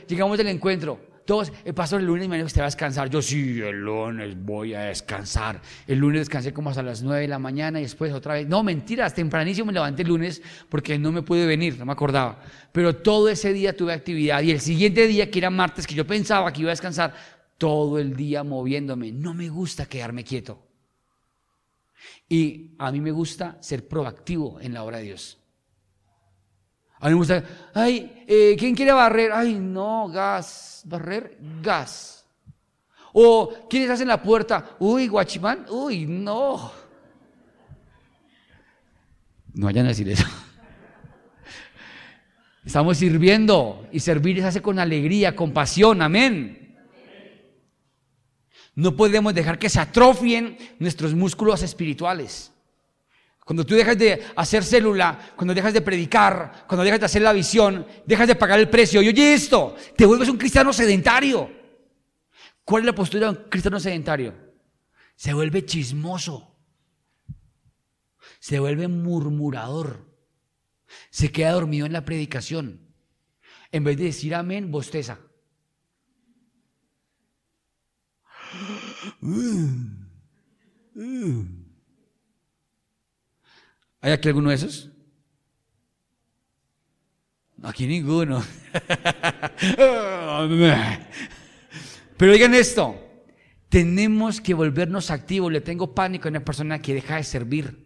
[0.08, 1.11] llegamos del encuentro.
[1.32, 3.10] Todos, el pastor el lunes me dijo que usted va a descansar.
[3.10, 5.62] Yo sí, el lunes voy a descansar.
[5.88, 8.50] El lunes descansé como hasta las 9 de la mañana y después otra vez.
[8.50, 12.42] No, mentiras, tempranísimo me levanté el lunes porque no me pude venir, no me acordaba.
[12.74, 16.06] Pero todo ese día tuve actividad y el siguiente día, que era martes, que yo
[16.06, 17.16] pensaba que iba a descansar,
[17.58, 19.14] todo el día moviéndome.
[19.14, 20.62] No me gusta quedarme quieto.
[22.28, 25.41] Y a mí me gusta ser proactivo en la obra de Dios.
[27.02, 29.32] A mí me gusta, ay, eh, ¿quién quiere barrer?
[29.34, 32.24] Ay, no, gas, barrer, gas.
[33.12, 34.78] O, ¿quiénes hacen la puerta?
[34.78, 36.72] Uy, guachimán, uy, no.
[39.54, 40.28] No vayan a decir eso.
[42.64, 46.78] Estamos sirviendo y servir se hace con alegría, con pasión, amén.
[48.76, 52.51] No podemos dejar que se atrofien nuestros músculos espirituales.
[53.44, 57.34] Cuando tú dejas de hacer célula, cuando dejas de predicar, cuando dejas de hacer la
[57.34, 59.02] visión, dejas de pagar el precio.
[59.02, 61.52] Y oye esto, te vuelves un cristiano sedentario.
[62.64, 64.34] ¿Cuál es la postura de un cristiano sedentario?
[65.16, 66.56] Se vuelve chismoso.
[68.40, 70.08] Se vuelve murmurador.
[71.10, 72.94] Se queda dormido en la predicación.
[73.72, 75.20] En vez de decir amén, bosteza.
[84.02, 84.90] ¿Hay aquí alguno de esos?
[87.62, 88.44] Aquí ninguno.
[92.18, 92.96] Pero digan esto,
[93.70, 95.52] tenemos que volvernos activos.
[95.52, 97.86] Le tengo pánico a una persona que deja de servir.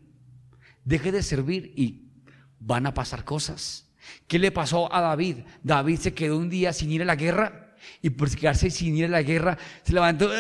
[0.86, 2.14] Deje de servir y
[2.60, 3.92] van a pasar cosas.
[4.28, 5.40] ¿Qué le pasó a David?
[5.64, 9.06] David se quedó un día sin ir a la guerra y por quedarse sin ir
[9.06, 10.32] a la guerra se levantó.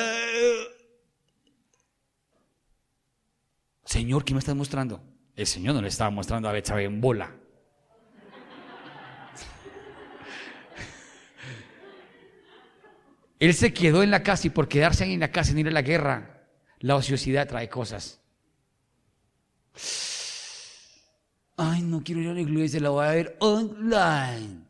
[3.84, 5.15] Señor, ¿qué me estás mostrando?
[5.36, 7.32] El Señor no le estaba mostrando a Betsabe en bola.
[13.38, 15.72] Él se quedó en la casa y por quedarse en la casa y ir a
[15.72, 16.48] la guerra,
[16.80, 18.22] la ociosidad trae cosas.
[21.58, 24.64] Ay, no quiero ir a la iglesia, la voy a ver online.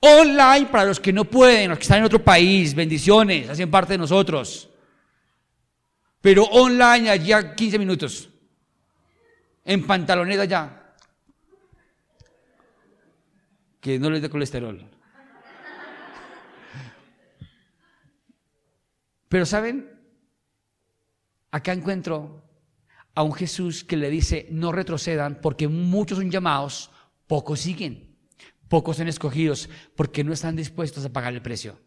[0.00, 3.94] Online para los que no pueden, los que están en otro país, bendiciones, hacen parte
[3.94, 4.68] de nosotros.
[6.20, 8.28] Pero online allá 15 minutos.
[9.68, 10.94] En pantaloneta ya.
[13.82, 14.80] Que no les dé colesterol.
[19.28, 19.92] Pero ¿saben?
[21.50, 22.42] Acá encuentro
[23.14, 26.90] a un Jesús que le dice, no retrocedan porque muchos son llamados,
[27.26, 28.16] pocos siguen,
[28.68, 31.78] pocos son escogidos porque no están dispuestos a pagar el precio.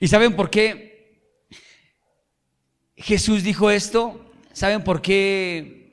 [0.00, 1.32] ¿Y saben por qué?
[2.94, 4.34] Jesús dijo esto.
[4.52, 5.85] ¿Saben por qué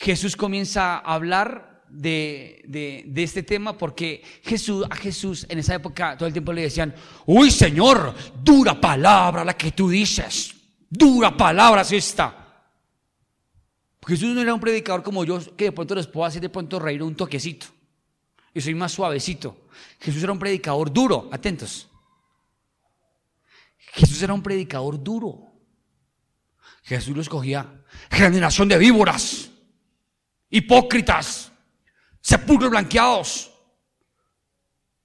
[0.00, 6.16] Jesús comienza a hablar de, de, este tema porque Jesús, a Jesús en esa época
[6.16, 6.94] todo el tiempo le decían,
[7.26, 10.54] uy Señor, dura palabra la que tú dices,
[10.88, 12.36] dura palabra es esta.
[14.06, 16.78] Jesús no era un predicador como yo, que de pronto les puedo hacer de pronto
[16.78, 17.66] reír un toquecito.
[18.54, 19.68] Y soy más suavecito.
[20.00, 21.88] Jesús era un predicador duro, atentos.
[23.92, 25.52] Jesús era un predicador duro.
[26.84, 27.84] Jesús lo escogía.
[28.10, 29.50] Generación de víboras,
[30.50, 31.52] hipócritas,
[32.20, 33.52] sepulcros blanqueados.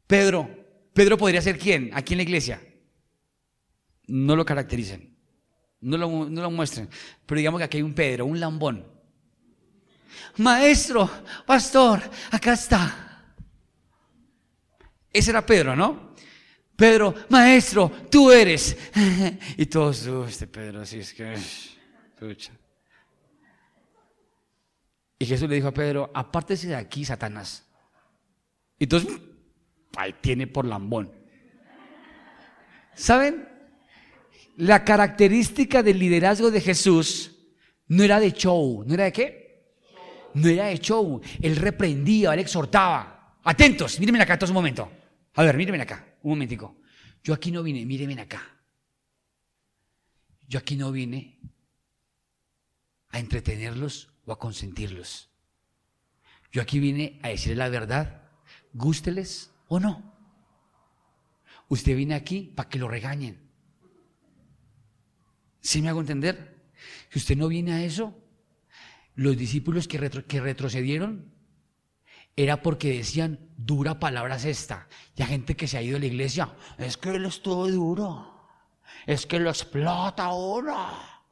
[0.07, 0.49] Pedro,
[0.93, 2.61] Pedro podría ser quién aquí en la iglesia.
[4.07, 5.17] No lo caractericen,
[5.81, 6.89] no lo, no lo muestren.
[7.25, 8.85] Pero digamos que aquí hay un Pedro, un lambón.
[10.37, 11.09] Maestro,
[11.45, 13.05] pastor, acá está.
[15.11, 16.13] Ese era Pedro, ¿no?
[16.75, 18.77] Pedro, maestro, tú eres.
[19.57, 21.35] y todos, este Pedro, así es que.
[25.17, 27.65] Y Jesús le dijo a Pedro, apártese de aquí, Satanás.
[28.77, 29.17] Y entonces,
[29.95, 31.11] ahí tiene por lambón.
[32.93, 33.47] ¿Saben?
[34.57, 37.31] La característica del liderazgo de Jesús
[37.87, 39.75] no era de show, ¿no era de qué?
[40.33, 41.21] No era de show.
[41.41, 43.37] Él reprendía, él exhortaba.
[43.43, 44.91] Atentos, mírenme acá todos un momento.
[45.35, 46.81] A ver, mírenme acá, un momentico.
[47.23, 48.41] Yo aquí no vine, mírenme acá.
[50.47, 51.39] Yo aquí no vine
[53.09, 55.29] a entretenerlos o a consentirlos.
[56.51, 58.29] Yo aquí vine a decirles la verdad,
[58.73, 60.13] gústeles o no.
[61.67, 63.41] Usted viene aquí para que lo regañen.
[65.61, 66.69] ¿Sí me hago entender?
[67.09, 68.13] Si usted no viene a eso,
[69.15, 71.33] los discípulos que, que retrocedieron
[72.35, 74.87] era porque decían, dura palabra es esta.
[75.15, 77.69] Y hay gente que se ha ido a la iglesia, es que él es todo
[77.69, 78.47] duro,
[79.05, 81.23] es que lo explota ahora.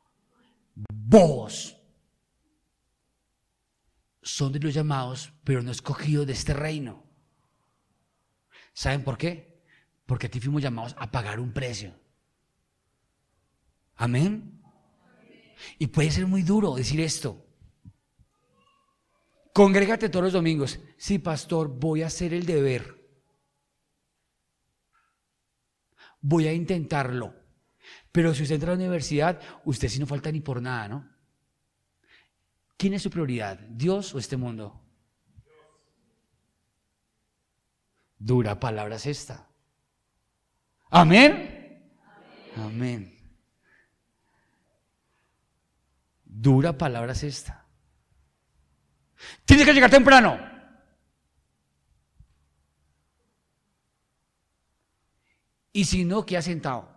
[0.76, 1.78] Vos
[4.24, 7.04] son de los llamados, pero no escogidos de este reino.
[8.74, 9.64] ¿Saben por qué?
[10.06, 11.94] Porque a ti fuimos llamados a pagar un precio.
[13.96, 14.62] Amén.
[15.78, 17.46] Y puede ser muy duro decir esto.
[19.54, 20.80] Congrégate todos los domingos.
[20.98, 23.00] Sí, pastor, voy a hacer el deber.
[26.22, 27.36] Voy a intentarlo.
[28.12, 31.13] Pero si usted entra a la universidad, usted sí no falta ni por nada, ¿no?
[32.78, 33.60] ¿Quién es su prioridad?
[33.70, 34.82] ¿Dios o este mundo?
[38.18, 39.48] Dura palabra es esta.
[40.90, 41.92] Amén.
[42.56, 43.14] Amén.
[46.24, 47.66] Dura palabra es esta.
[49.46, 50.40] Tienes que llegar temprano.
[55.74, 56.88] Y si no, queda sentado.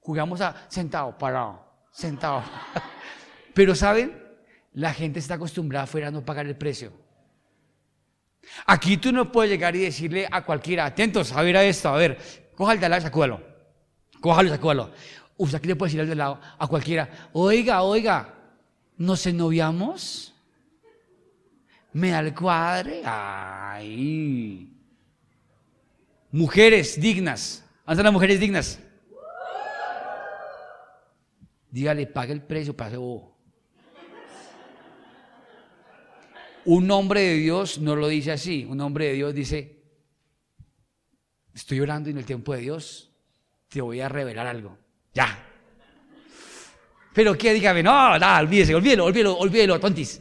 [0.00, 2.42] Jugamos a sentado, parado, sentado.
[3.54, 4.19] Pero ¿saben?
[4.72, 6.92] La gente está acostumbrada afuera a no pagar el precio.
[8.66, 11.96] Aquí tú no puedes llegar y decirle a cualquiera, atentos, a ver a esto, a
[11.96, 13.42] ver, coja el de al lado y sacúdalo.
[14.20, 14.92] Cójalo y sacúdalo.
[15.36, 18.34] Usted aquí le puede decir al de lado a cualquiera, oiga, oiga,
[18.96, 20.30] ¿nos ennoviamos?
[21.92, 23.02] me da el cuadre.
[23.04, 24.72] Ay.
[26.30, 27.64] Mujeres dignas.
[27.86, 28.78] ¿Dónde las mujeres dignas?
[31.70, 33.22] Dígale, pague el precio, pase vos.
[36.64, 38.66] Un hombre de Dios no lo dice así.
[38.68, 39.82] Un hombre de Dios dice,
[41.54, 43.10] estoy orando en el tiempo de Dios,
[43.68, 44.76] te voy a revelar algo.
[45.14, 45.46] Ya.
[47.12, 50.20] Pero que dígame, no, no, olvídese, olvídelo, olvídelo, olvídelo, tontis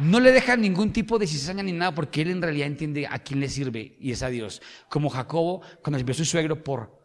[0.00, 3.18] no le deja ningún tipo de cizaña ni nada porque él en realidad entiende a
[3.18, 4.62] quién le sirve y es a Dios.
[4.88, 6.98] Como Jacobo, cuando se vio su suegro por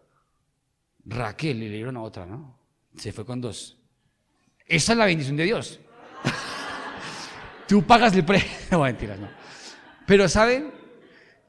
[1.05, 2.57] Raquel, le dieron a otra, ¿no?
[2.95, 3.77] Se fue con dos.
[4.65, 5.79] Esa es la bendición de Dios.
[7.67, 8.49] Tú pagas el precio.
[8.71, 9.29] No, mentiras, no.
[10.05, 10.71] Pero ¿saben?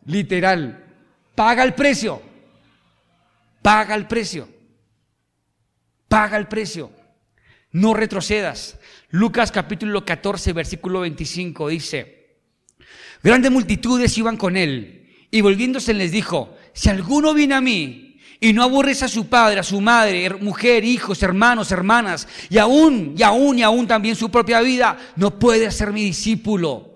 [0.05, 0.85] Literal,
[1.35, 2.23] paga el precio.
[3.63, 4.49] Paga el precio.
[6.09, 6.93] Paga el precio.
[7.73, 8.79] No retrocedas.
[9.11, 12.37] Lucas capítulo 14, versículo 25 dice,
[13.23, 18.53] grandes multitudes iban con él y volviéndose les dijo, si alguno viene a mí y
[18.53, 23.23] no aborrece a su padre, a su madre, mujer, hijos, hermanos, hermanas, y aún, y
[23.23, 26.95] aún, y aún también su propia vida, no puede ser mi discípulo.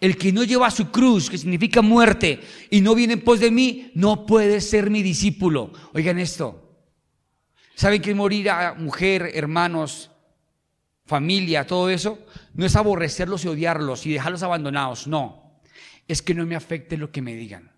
[0.00, 3.50] El que no lleva su cruz, que significa muerte, y no viene en pos de
[3.50, 5.72] mí, no puede ser mi discípulo.
[5.94, 6.58] Oigan esto.
[7.74, 10.10] ¿Saben que morir a mujer, hermanos,
[11.06, 12.18] familia, todo eso,
[12.54, 15.60] no es aborrecerlos y odiarlos y dejarlos abandonados, no.
[16.08, 17.71] Es que no me afecte lo que me digan.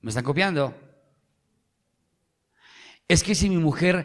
[0.00, 0.74] ¿Me están copiando?
[3.08, 4.04] Es que si mi mujer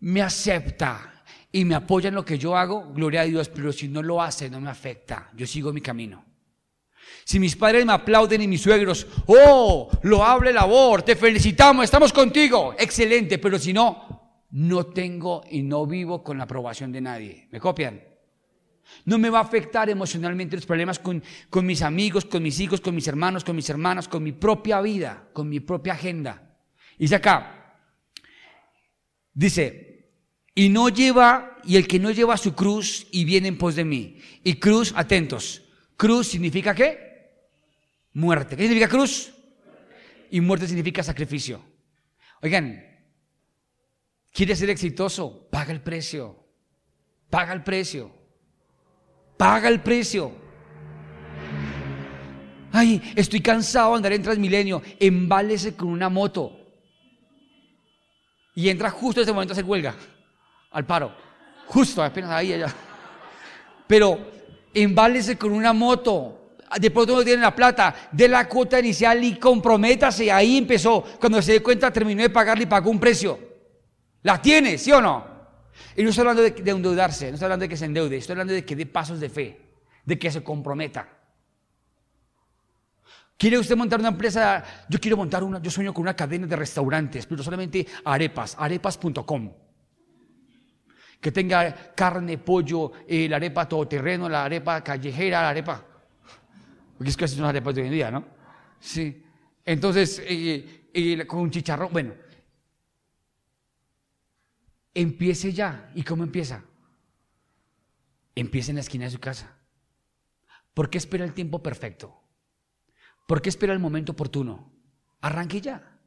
[0.00, 3.88] me acepta y me apoya en lo que yo hago, gloria a Dios, pero si
[3.88, 6.24] no lo hace, no me afecta, yo sigo mi camino.
[7.24, 12.12] Si mis padres me aplauden y mis suegros, oh, lo hable labor, te felicitamos, estamos
[12.12, 17.48] contigo, excelente, pero si no, no tengo y no vivo con la aprobación de nadie.
[17.50, 18.09] ¿Me copian?
[19.04, 22.80] No me va a afectar emocionalmente los problemas con, con mis amigos, con mis hijos,
[22.80, 26.56] con mis hermanos, con mis hermanas, con mi propia vida, con mi propia agenda.
[26.98, 27.78] Dice acá,
[29.32, 29.90] dice,
[30.54, 33.84] y no lleva, y el que no lleva su cruz y viene en pos de
[33.84, 34.18] mí.
[34.44, 35.62] Y cruz, atentos,
[35.96, 37.10] cruz significa qué?
[38.12, 38.56] Muerte.
[38.56, 39.32] ¿Qué significa cruz?
[40.30, 41.64] Y muerte significa sacrificio.
[42.42, 42.84] Oigan,
[44.32, 45.48] ¿quieres ser exitoso?
[45.50, 46.46] Paga el precio.
[47.30, 48.19] Paga el precio.
[49.40, 50.32] Paga el precio.
[52.70, 54.82] Ay, estoy cansado de andar en Transmilenio.
[54.98, 56.52] Embálese con una moto.
[58.54, 59.94] Y entra justo en ese momento a hacer huelga.
[60.72, 61.14] Al paro.
[61.68, 62.66] Justo, apenas ahí, allá.
[63.86, 64.30] Pero
[64.74, 66.50] embálese con una moto.
[66.78, 68.10] De pronto no tiene la plata.
[68.12, 70.30] De la cuota inicial y comprométase.
[70.30, 71.02] Ahí empezó.
[71.18, 73.38] Cuando se dio cuenta, terminó de pagarle y pagó un precio.
[74.20, 75.29] ¿La tiene, sí o no?
[75.96, 78.52] Y no estoy hablando de, endeudarse, no estoy hablando de que se endeude, estoy hablando
[78.52, 79.60] de que dé pasos de fe,
[80.04, 81.08] de que se comprometa.
[83.36, 84.62] ¿Quiere usted montar una empresa?
[84.88, 89.52] Yo quiero montar una, yo sueño con una cadena de restaurantes, pero solamente arepas, arepas.com.
[91.18, 95.84] Que tenga carne, pollo, eh, la arepa todoterreno, la arepa callejera, la arepa.
[96.98, 98.24] Porque es que son arepas de hoy en día, ¿no?
[98.78, 99.22] Sí.
[99.64, 102.12] Entonces, eh, eh, con un chicharrón, bueno,
[104.94, 105.90] Empiece ya.
[105.94, 106.64] ¿Y cómo empieza?
[108.34, 109.56] Empiece en la esquina de su casa.
[110.74, 112.20] ¿Por qué espera el tiempo perfecto?
[113.26, 114.72] ¿Por qué espera el momento oportuno?
[115.20, 115.98] Arranque ya.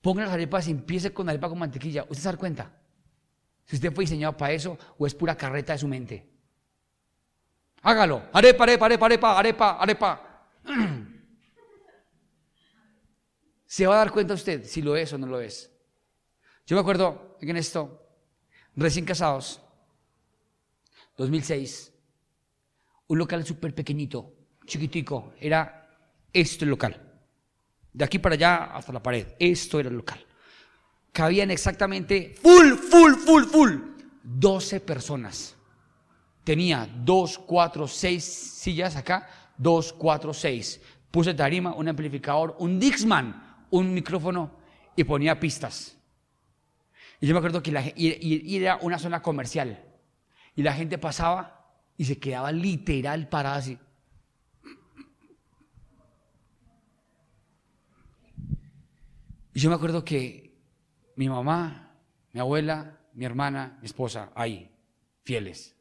[0.00, 2.02] Ponga las arepas y empiece con arepa con mantequilla.
[2.02, 2.78] ¿Usted se da cuenta?
[3.64, 6.28] Si usted fue diseñado para eso o es pura carreta de su mente.
[7.82, 8.22] Hágalo.
[8.32, 10.48] Arepa, arepa, arepa, arepa, arepa, arepa.
[13.66, 15.72] Se va a dar cuenta usted si lo es o no lo es.
[16.66, 18.06] Yo me acuerdo en esto,
[18.76, 19.60] recién casados,
[21.16, 21.92] 2006,
[23.08, 24.32] un local súper pequeñito,
[24.64, 25.88] chiquitico, era
[26.32, 27.00] este local.
[27.92, 30.24] De aquí para allá hasta la pared, esto era el local.
[31.12, 33.72] Cabían exactamente full, full, full, full,
[34.22, 35.54] 12 personas.
[36.42, 39.28] Tenía 2, 4, 6 sillas acá,
[39.58, 40.80] 2, 4, 6.
[41.10, 44.56] Puse tarima, un amplificador, un Dixman, un micrófono
[44.96, 45.96] y ponía pistas.
[47.22, 49.80] Y yo me acuerdo que la, era una zona comercial.
[50.56, 53.78] Y la gente pasaba y se quedaba literal parada así.
[59.54, 60.58] Y yo me acuerdo que
[61.14, 61.94] mi mamá,
[62.32, 64.74] mi abuela, mi hermana, mi esposa, ahí,
[65.22, 65.76] fieles,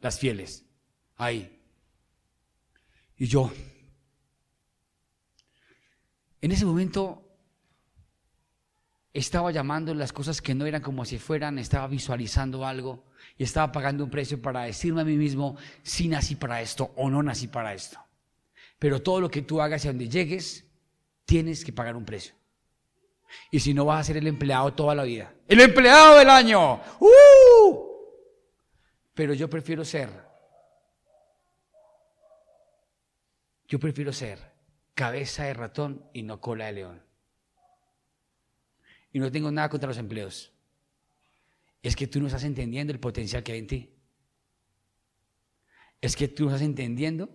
[0.00, 0.66] las fieles,
[1.16, 1.62] ahí.
[3.16, 3.52] Y yo,
[6.40, 7.29] en ese momento
[9.12, 13.04] estaba llamando las cosas que no eran como si fueran, estaba visualizando algo
[13.36, 17.10] y estaba pagando un precio para decirme a mí mismo, si nací para esto o
[17.10, 17.98] no nací para esto.
[18.78, 20.64] Pero todo lo que tú hagas y a donde llegues,
[21.24, 22.34] tienes que pagar un precio.
[23.50, 25.32] Y si no, vas a ser el empleado toda la vida.
[25.46, 26.80] ¡El empleado del año!
[26.98, 27.90] ¡Uh!
[29.14, 30.08] Pero yo prefiero ser,
[33.68, 34.38] yo prefiero ser
[34.94, 37.09] cabeza de ratón y no cola de león.
[39.12, 40.52] Y no tengo nada contra los empleos.
[41.82, 43.90] Es que tú no estás entendiendo el potencial que hay en ti.
[46.00, 47.28] Es que tú no estás entendiendo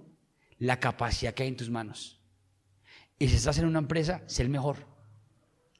[0.59, 2.19] la capacidad que hay en tus manos.
[3.19, 4.77] Y si estás en una empresa, sé el mejor.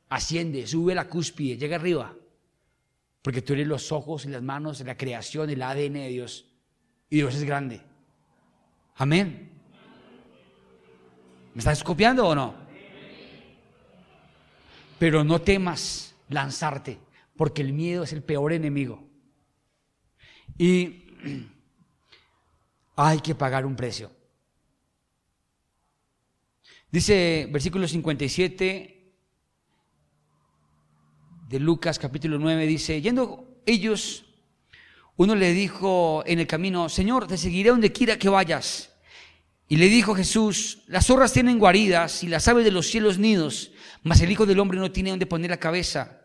[0.10, 2.16] Asciende, sube la cúspide, llega arriba.
[3.22, 6.46] Porque tú eres los ojos y las manos, la creación, el ADN de Dios.
[7.10, 7.82] Y Dios es grande.
[8.96, 9.52] Amén.
[11.54, 12.65] ¿Me estás copiando o no?
[14.98, 17.00] Pero no temas lanzarte,
[17.36, 19.04] porque el miedo es el peor enemigo.
[20.58, 21.04] Y
[22.96, 24.12] hay que pagar un precio.
[26.92, 28.96] Dice versículo 57
[31.50, 34.26] de Lucas capítulo 9, dice, yendo ellos,
[35.18, 38.94] uno le dijo en el camino, Señor, te seguiré donde quiera que vayas.
[39.68, 43.72] Y le dijo Jesús, las zorras tienen guaridas y las aves de los cielos nidos,
[44.06, 46.22] mas el Hijo del Hombre no tiene donde poner la cabeza.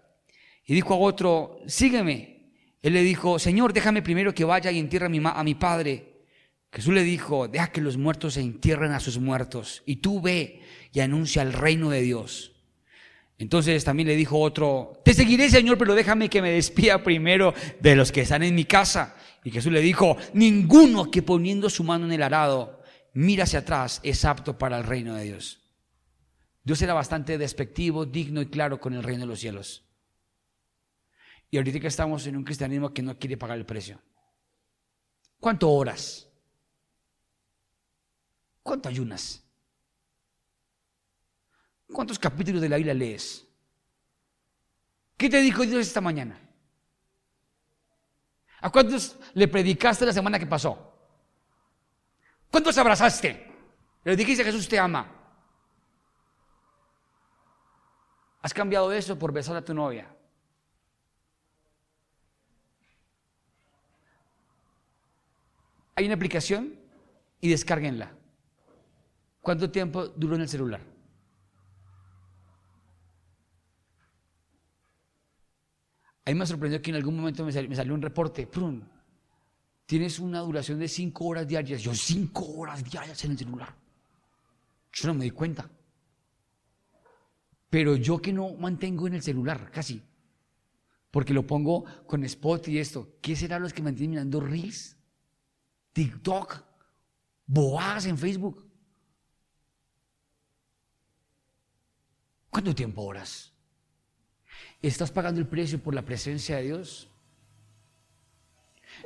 [0.67, 2.53] Y dijo a otro, sígueme.
[2.83, 6.25] Él le dijo, Señor, déjame primero que vaya y entierre a mi, a mi padre.
[6.71, 10.61] Jesús le dijo, deja que los muertos se entierren a sus muertos, y tú ve
[10.93, 12.53] y anuncia el reino de Dios.
[13.39, 17.97] Entonces también le dijo otro, te seguiré Señor, pero déjame que me despida primero de
[17.97, 19.17] los que están en mi casa.
[19.43, 22.83] Y Jesús le dijo, ninguno que poniendo su mano en el arado
[23.15, 25.60] mira hacia atrás es apto para el reino de Dios.
[26.63, 29.85] Dios era bastante despectivo, digno y claro con el reino de los cielos.
[31.51, 34.01] Y ahorita que estamos en un cristianismo que no quiere pagar el precio.
[35.41, 36.29] ¿Cuánto horas?
[38.63, 39.43] ¿Cuánto ayunas?
[41.93, 43.47] ¿Cuántos capítulos de la Biblia lees?
[45.17, 46.39] ¿Qué te dijo Dios esta mañana?
[48.61, 50.95] ¿A cuántos le predicaste la semana que pasó?
[52.51, 53.47] ¿Cuántos abrazaste?
[54.05, 55.20] Le dijiste Jesús te ama.
[58.43, 60.09] ¿Has cambiado eso por besar a tu novia?
[65.95, 66.75] Hay una aplicación
[67.41, 68.11] y descárguenla.
[69.43, 70.81] ¿Cuánto tiempo duró en el celular?
[76.25, 78.89] A mí me sorprendió que en algún momento me salió, un reporte, prun,
[79.85, 81.83] tienes una duración de cinco horas diarias.
[81.83, 83.75] Yo, cinco horas diarias en el celular.
[84.93, 85.69] Yo no me di cuenta.
[87.71, 90.03] Pero yo que no mantengo en el celular, casi.
[91.11, 93.17] Porque lo pongo con spot y esto.
[93.23, 94.97] ¿Qué será los que mantienen mirando Reels?
[95.93, 96.63] TikTok,
[97.47, 98.67] boas en Facebook.
[102.51, 103.53] ¿Cuánto tiempo horas?
[104.83, 107.09] ¿Estás pagando el precio por la presencia de Dios?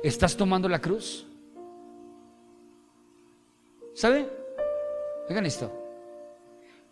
[0.03, 1.27] ¿Estás tomando la cruz?
[3.93, 4.29] ¿Sabe?
[5.29, 5.71] Hagan esto.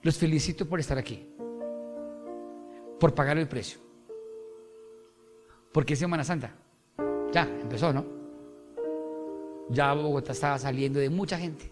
[0.04, 1.33] Los felicito por estar aquí.
[3.00, 3.80] Por pagar el precio.
[5.72, 6.52] Porque es Semana Santa.
[7.32, 8.06] Ya, empezó, ¿no?
[9.70, 11.72] Ya Bogotá estaba saliendo de mucha gente.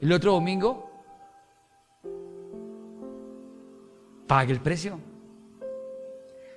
[0.00, 0.90] El otro domingo,
[4.26, 4.98] pague el precio.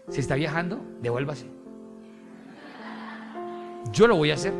[0.10, 1.46] Si está viajando, devuélvase.
[3.94, 4.54] Yo lo voy a hacer.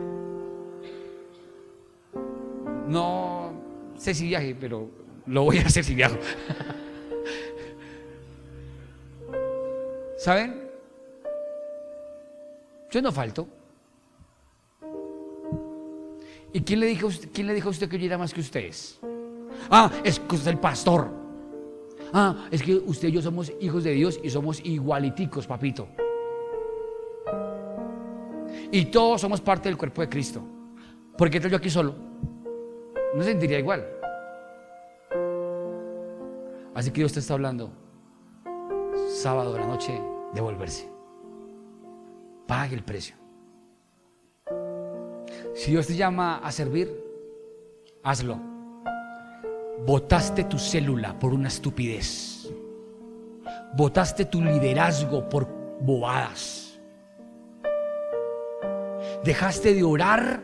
[2.88, 3.52] No
[3.98, 4.90] sé si viaje, pero
[5.26, 6.16] lo voy a hacer si viajo.
[10.20, 10.70] ¿Saben?
[12.92, 13.48] Yo no falto.
[16.52, 19.00] ¿Y quién le dijo, quién le dijo a usted que yo era más que ustedes?
[19.70, 21.10] Ah, es que usted es el pastor.
[22.12, 25.88] Ah, es que usted y yo somos hijos de Dios y somos igualiticos, papito.
[28.72, 30.42] Y todos somos parte del cuerpo de Cristo.
[31.18, 31.96] ¿Por qué estoy yo aquí solo?
[33.16, 33.88] No se sentiría igual.
[36.74, 37.72] Así que Dios te está hablando.
[39.22, 40.02] Sábado de la noche,
[40.34, 40.90] devolverse.
[42.48, 43.18] Pague el precio.
[45.54, 46.90] Si Dios te llama a servir,
[48.02, 48.40] hazlo.
[49.86, 52.50] Votaste tu célula por una estupidez.
[53.76, 55.50] Votaste tu liderazgo por
[55.82, 56.80] bobadas.
[59.26, 60.44] Dejaste de orar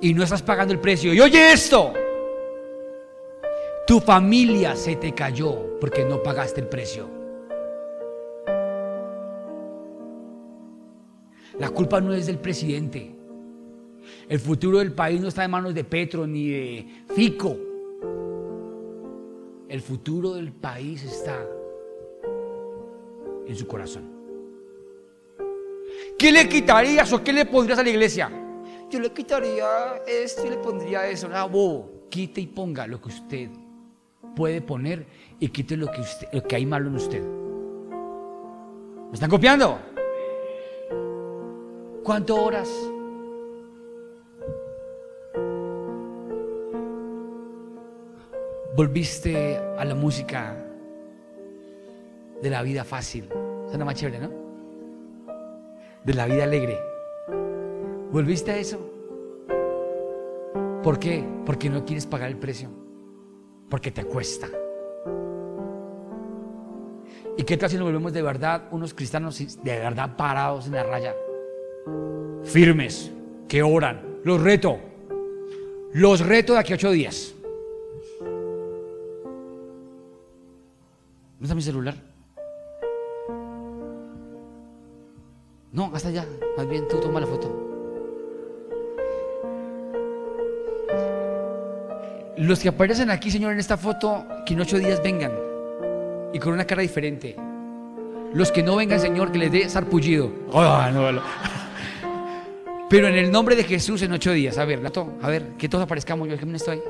[0.00, 1.12] y no estás pagando el precio.
[1.12, 1.92] Y oye esto,
[3.92, 7.10] tu familia se te cayó porque no pagaste el precio.
[11.58, 13.14] La culpa no es del presidente.
[14.30, 17.54] El futuro del país no está en manos de Petro ni de Fico.
[19.68, 21.46] El futuro del país está
[23.46, 24.10] en su corazón.
[26.18, 28.32] ¿Qué le quitarías o qué le pondrías a la iglesia?
[28.88, 31.28] Yo le quitaría esto y le pondría eso.
[31.28, 32.08] Nada, bobo.
[32.08, 33.50] Quite y ponga lo que usted
[34.34, 35.06] puede poner
[35.38, 37.22] y quite lo que, usted, lo que hay malo en usted.
[37.22, 39.78] ¿Me están copiando?
[42.02, 42.68] ¿Cuántas horas?
[48.74, 50.56] volviste a la música
[52.42, 53.28] de la vida fácil.
[53.68, 54.30] Suena más chévere, ¿no?
[56.04, 56.78] De la vida alegre.
[58.10, 58.78] ¿Volviste a eso?
[60.82, 61.24] ¿Por qué?
[61.46, 62.70] Porque no quieres pagar el precio.
[63.72, 64.50] Porque te cuesta.
[67.38, 70.82] ¿Y qué tal si nos volvemos de verdad unos cristianos de verdad parados en la
[70.82, 71.14] raya?
[72.44, 73.10] Firmes,
[73.48, 74.20] que oran.
[74.24, 74.78] Los reto.
[75.94, 77.34] Los reto de aquí a ocho días.
[81.38, 81.94] ¿No está mi celular?
[85.72, 86.26] No, hasta allá.
[86.58, 87.71] Más bien tú toma la foto.
[92.42, 95.30] Los que aparecen aquí, Señor, en esta foto, que en ocho días vengan
[96.32, 97.36] y con una cara diferente.
[98.34, 100.28] Los que no vengan, Señor, que les dé sarpullido.
[100.52, 100.90] Ah,
[102.90, 104.58] Pero en el nombre de Jesús en ocho días.
[104.58, 106.28] A ver, Lato, a ver, que todos aparezcamos.
[106.28, 106.82] Yo, ¿qué estoy?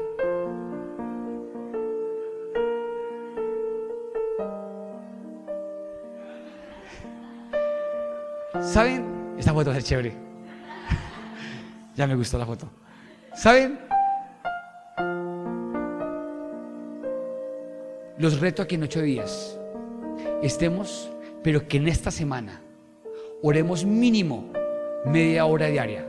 [8.63, 9.35] ¿Saben?
[9.39, 10.15] Esta foto va a ser chévere.
[11.95, 12.71] ya me gustó la foto.
[13.35, 13.92] ¿Saben?
[18.23, 19.59] Los reto a que en ocho días
[20.45, 21.11] estemos,
[21.43, 22.63] pero que en esta semana
[23.43, 24.53] oremos mínimo
[25.05, 26.07] media hora diaria.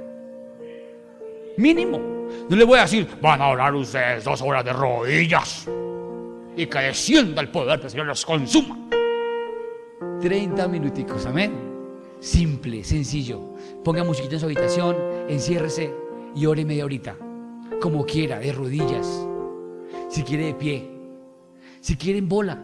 [1.58, 1.98] Mínimo.
[2.48, 5.68] No le voy a decir, van a orar ustedes dos horas de rodillas
[6.56, 8.78] y que descienda el poder que el Señor los consuma.
[10.22, 11.52] 30 minuticos, amén.
[12.20, 13.56] Simple, sencillo.
[13.84, 14.96] Ponga musiquita en su habitación,
[15.30, 15.92] enciérrese
[16.36, 17.16] y ore media horita.
[17.82, 19.28] Como quiera, de rodillas.
[20.12, 20.93] Si quiere de pie.
[21.84, 22.58] Si quiere en bola.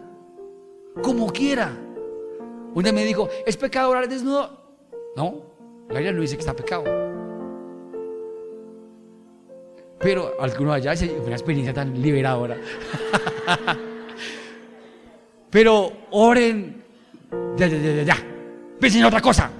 [1.02, 1.70] Como quiera.
[2.74, 4.58] Una me dijo, ¿es pecado orar desnudo?
[5.14, 5.42] No,
[5.88, 6.84] la Biblia no dice que está pecado.
[9.98, 12.56] Pero algunos allá fue una experiencia tan liberadora.
[15.50, 16.82] Pero oren,
[17.58, 18.16] ya, ya, ya, ya,
[18.80, 19.50] Piensen en otra cosa.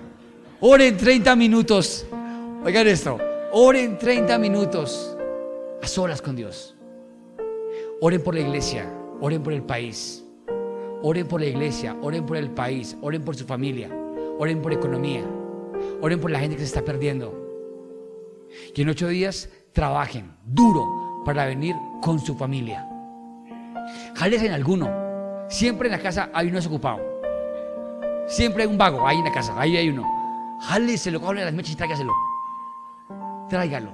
[0.61, 2.07] Oren 30 minutos.
[2.65, 3.19] Oigan esto.
[3.53, 5.19] Oren 30 minutos
[5.83, 6.75] a solas con Dios.
[8.01, 9.00] Oren por la iglesia.
[9.21, 10.25] Oren por el país.
[11.03, 11.97] Oren por la iglesia.
[12.03, 12.97] Oren por el país.
[13.03, 13.91] Oren por su familia.
[14.39, 15.25] Oren por economía.
[16.01, 17.37] Oren por la gente que se está perdiendo.
[18.75, 22.89] Y en ocho días trabajen duro para venir con su familia.
[24.17, 24.91] Jales en alguno.
[25.49, 27.01] Siempre en la casa hay uno desocupado.
[28.27, 29.55] Siempre hay un vago ahí en la casa.
[29.59, 30.05] Ahí hay uno.
[30.63, 32.13] Jáleselo, coge las mechas y tráigaselo.
[33.49, 33.93] Tráigalo.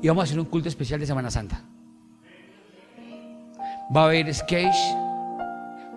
[0.00, 1.64] Y vamos a hacer un culto especial de Semana Santa.
[3.94, 4.74] Va a haber sketch.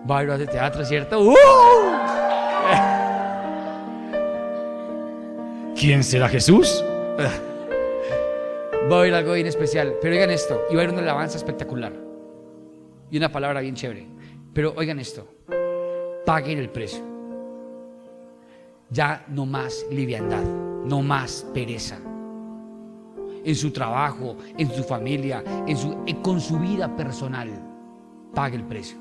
[0.08, 1.20] Va a haber de teatro, ¿cierto?
[1.20, 1.34] ¡Uh!
[5.74, 6.84] ¿Quién será Jesús?
[7.18, 9.94] Va a haber algo bien especial.
[10.00, 11.92] Pero oigan esto, y va a haber una alabanza espectacular.
[13.10, 14.06] Y una palabra bien chévere.
[14.52, 15.26] Pero oigan esto,
[16.24, 17.02] paguen el precio.
[18.90, 21.98] Ya no más liviandad, no más pereza.
[23.44, 27.50] En su trabajo, en su familia, en su, con su vida personal,
[28.36, 28.98] pague el precio.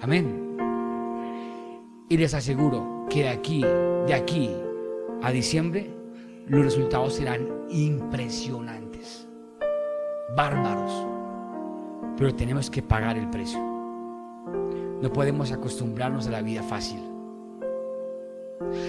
[0.00, 0.56] Amén.
[2.08, 4.50] Y les aseguro que de aquí, de aquí
[5.22, 5.88] a diciembre,
[6.48, 9.28] los resultados serán impresionantes,
[10.36, 11.06] bárbaros.
[12.16, 13.60] Pero tenemos que pagar el precio.
[15.00, 16.98] No podemos acostumbrarnos a la vida fácil.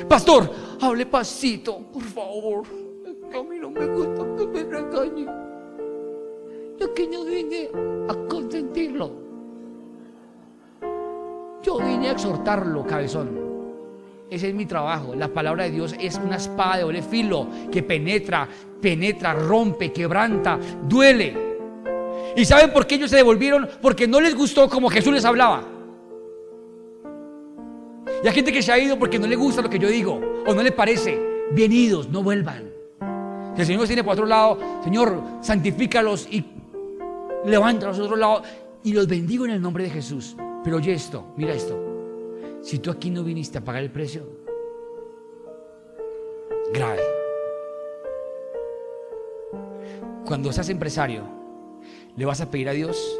[0.07, 0.49] Pastor,
[0.81, 2.63] hable pasito, por favor.
[3.05, 5.27] A mí no me gusta que me regañe.
[6.79, 7.69] Yo que no vine
[8.09, 9.28] a consentirlo.
[11.61, 13.49] Yo vine a exhortarlo, cabezón.
[14.29, 15.15] Ese es mi trabajo.
[15.15, 18.47] La palabra de Dios es una espada de doble filo que penetra,
[18.81, 21.35] penetra, rompe, quebranta, duele.
[22.35, 23.67] ¿Y saben por qué ellos se devolvieron?
[23.81, 25.63] Porque no les gustó como Jesús les hablaba.
[28.23, 30.21] Y hay gente que se ha ido porque no le gusta lo que yo digo
[30.45, 31.19] o no le parece.
[31.51, 32.69] Bienvenidos, no vuelvan.
[33.55, 36.45] Si el Señor tiene por otro lado, Señor, santifícalos y
[37.45, 38.43] levántalos a otro lado
[38.83, 40.35] y los bendigo en el nombre de Jesús.
[40.63, 41.77] Pero oye esto, mira esto.
[42.61, 44.23] Si tú aquí no viniste a pagar el precio,
[46.73, 47.01] grave.
[50.25, 51.23] Cuando seas empresario,
[52.15, 53.19] le vas a pedir a Dios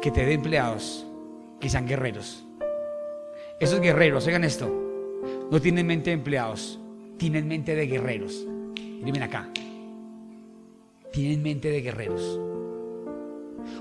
[0.00, 1.06] que te dé empleados
[1.58, 2.44] que sean guerreros.
[3.58, 4.68] Esos guerreros, oigan esto,
[5.50, 6.78] no tienen mente de empleados,
[7.16, 8.46] tienen mente de guerreros.
[8.76, 9.48] Miren acá,
[11.12, 12.38] tienen mente de guerreros.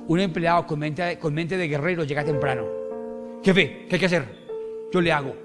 [0.08, 2.75] Un empleado con mente, con mente de guerrero llega temprano.
[3.46, 4.46] Jefe, ¿qué hay que hacer?
[4.96, 5.36] yo le hago.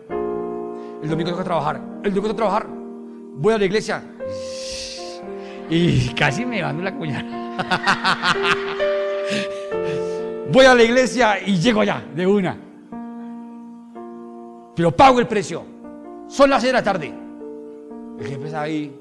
[1.03, 1.81] El domingo tengo que trabajar.
[2.05, 2.67] El domingo tengo que trabajar.
[2.69, 4.01] Voy a la iglesia.
[5.69, 7.57] Y casi me mando la cuñada.
[10.53, 12.57] Voy a la iglesia y llego allá, de una.
[14.77, 15.65] Pero pago el precio.
[16.29, 17.13] Son las 6 de la tarde.
[18.19, 18.97] El jefe está ahí.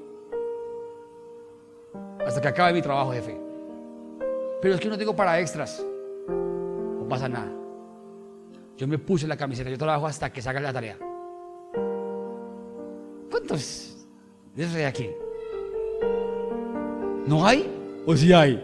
[2.26, 3.36] Hasta que acabe mi trabajo, jefe.
[4.60, 5.84] Pero es que no tengo para extras.
[6.28, 7.59] No pasa nada.
[8.80, 10.96] Yo me puse la camiseta, yo trabajo hasta que salga la tarea.
[13.30, 14.06] ¿Cuántos
[14.56, 15.10] de esos hay aquí?
[17.26, 17.70] ¿No hay?
[18.06, 18.58] ¿O sí hay?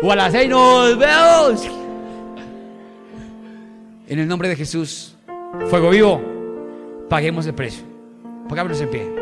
[0.00, 1.66] O a las seis nos vemos.
[4.06, 5.16] En el nombre de Jesús,
[5.66, 6.20] fuego vivo,
[7.08, 7.82] paguemos el precio.
[8.48, 9.19] Pongámonos en pie.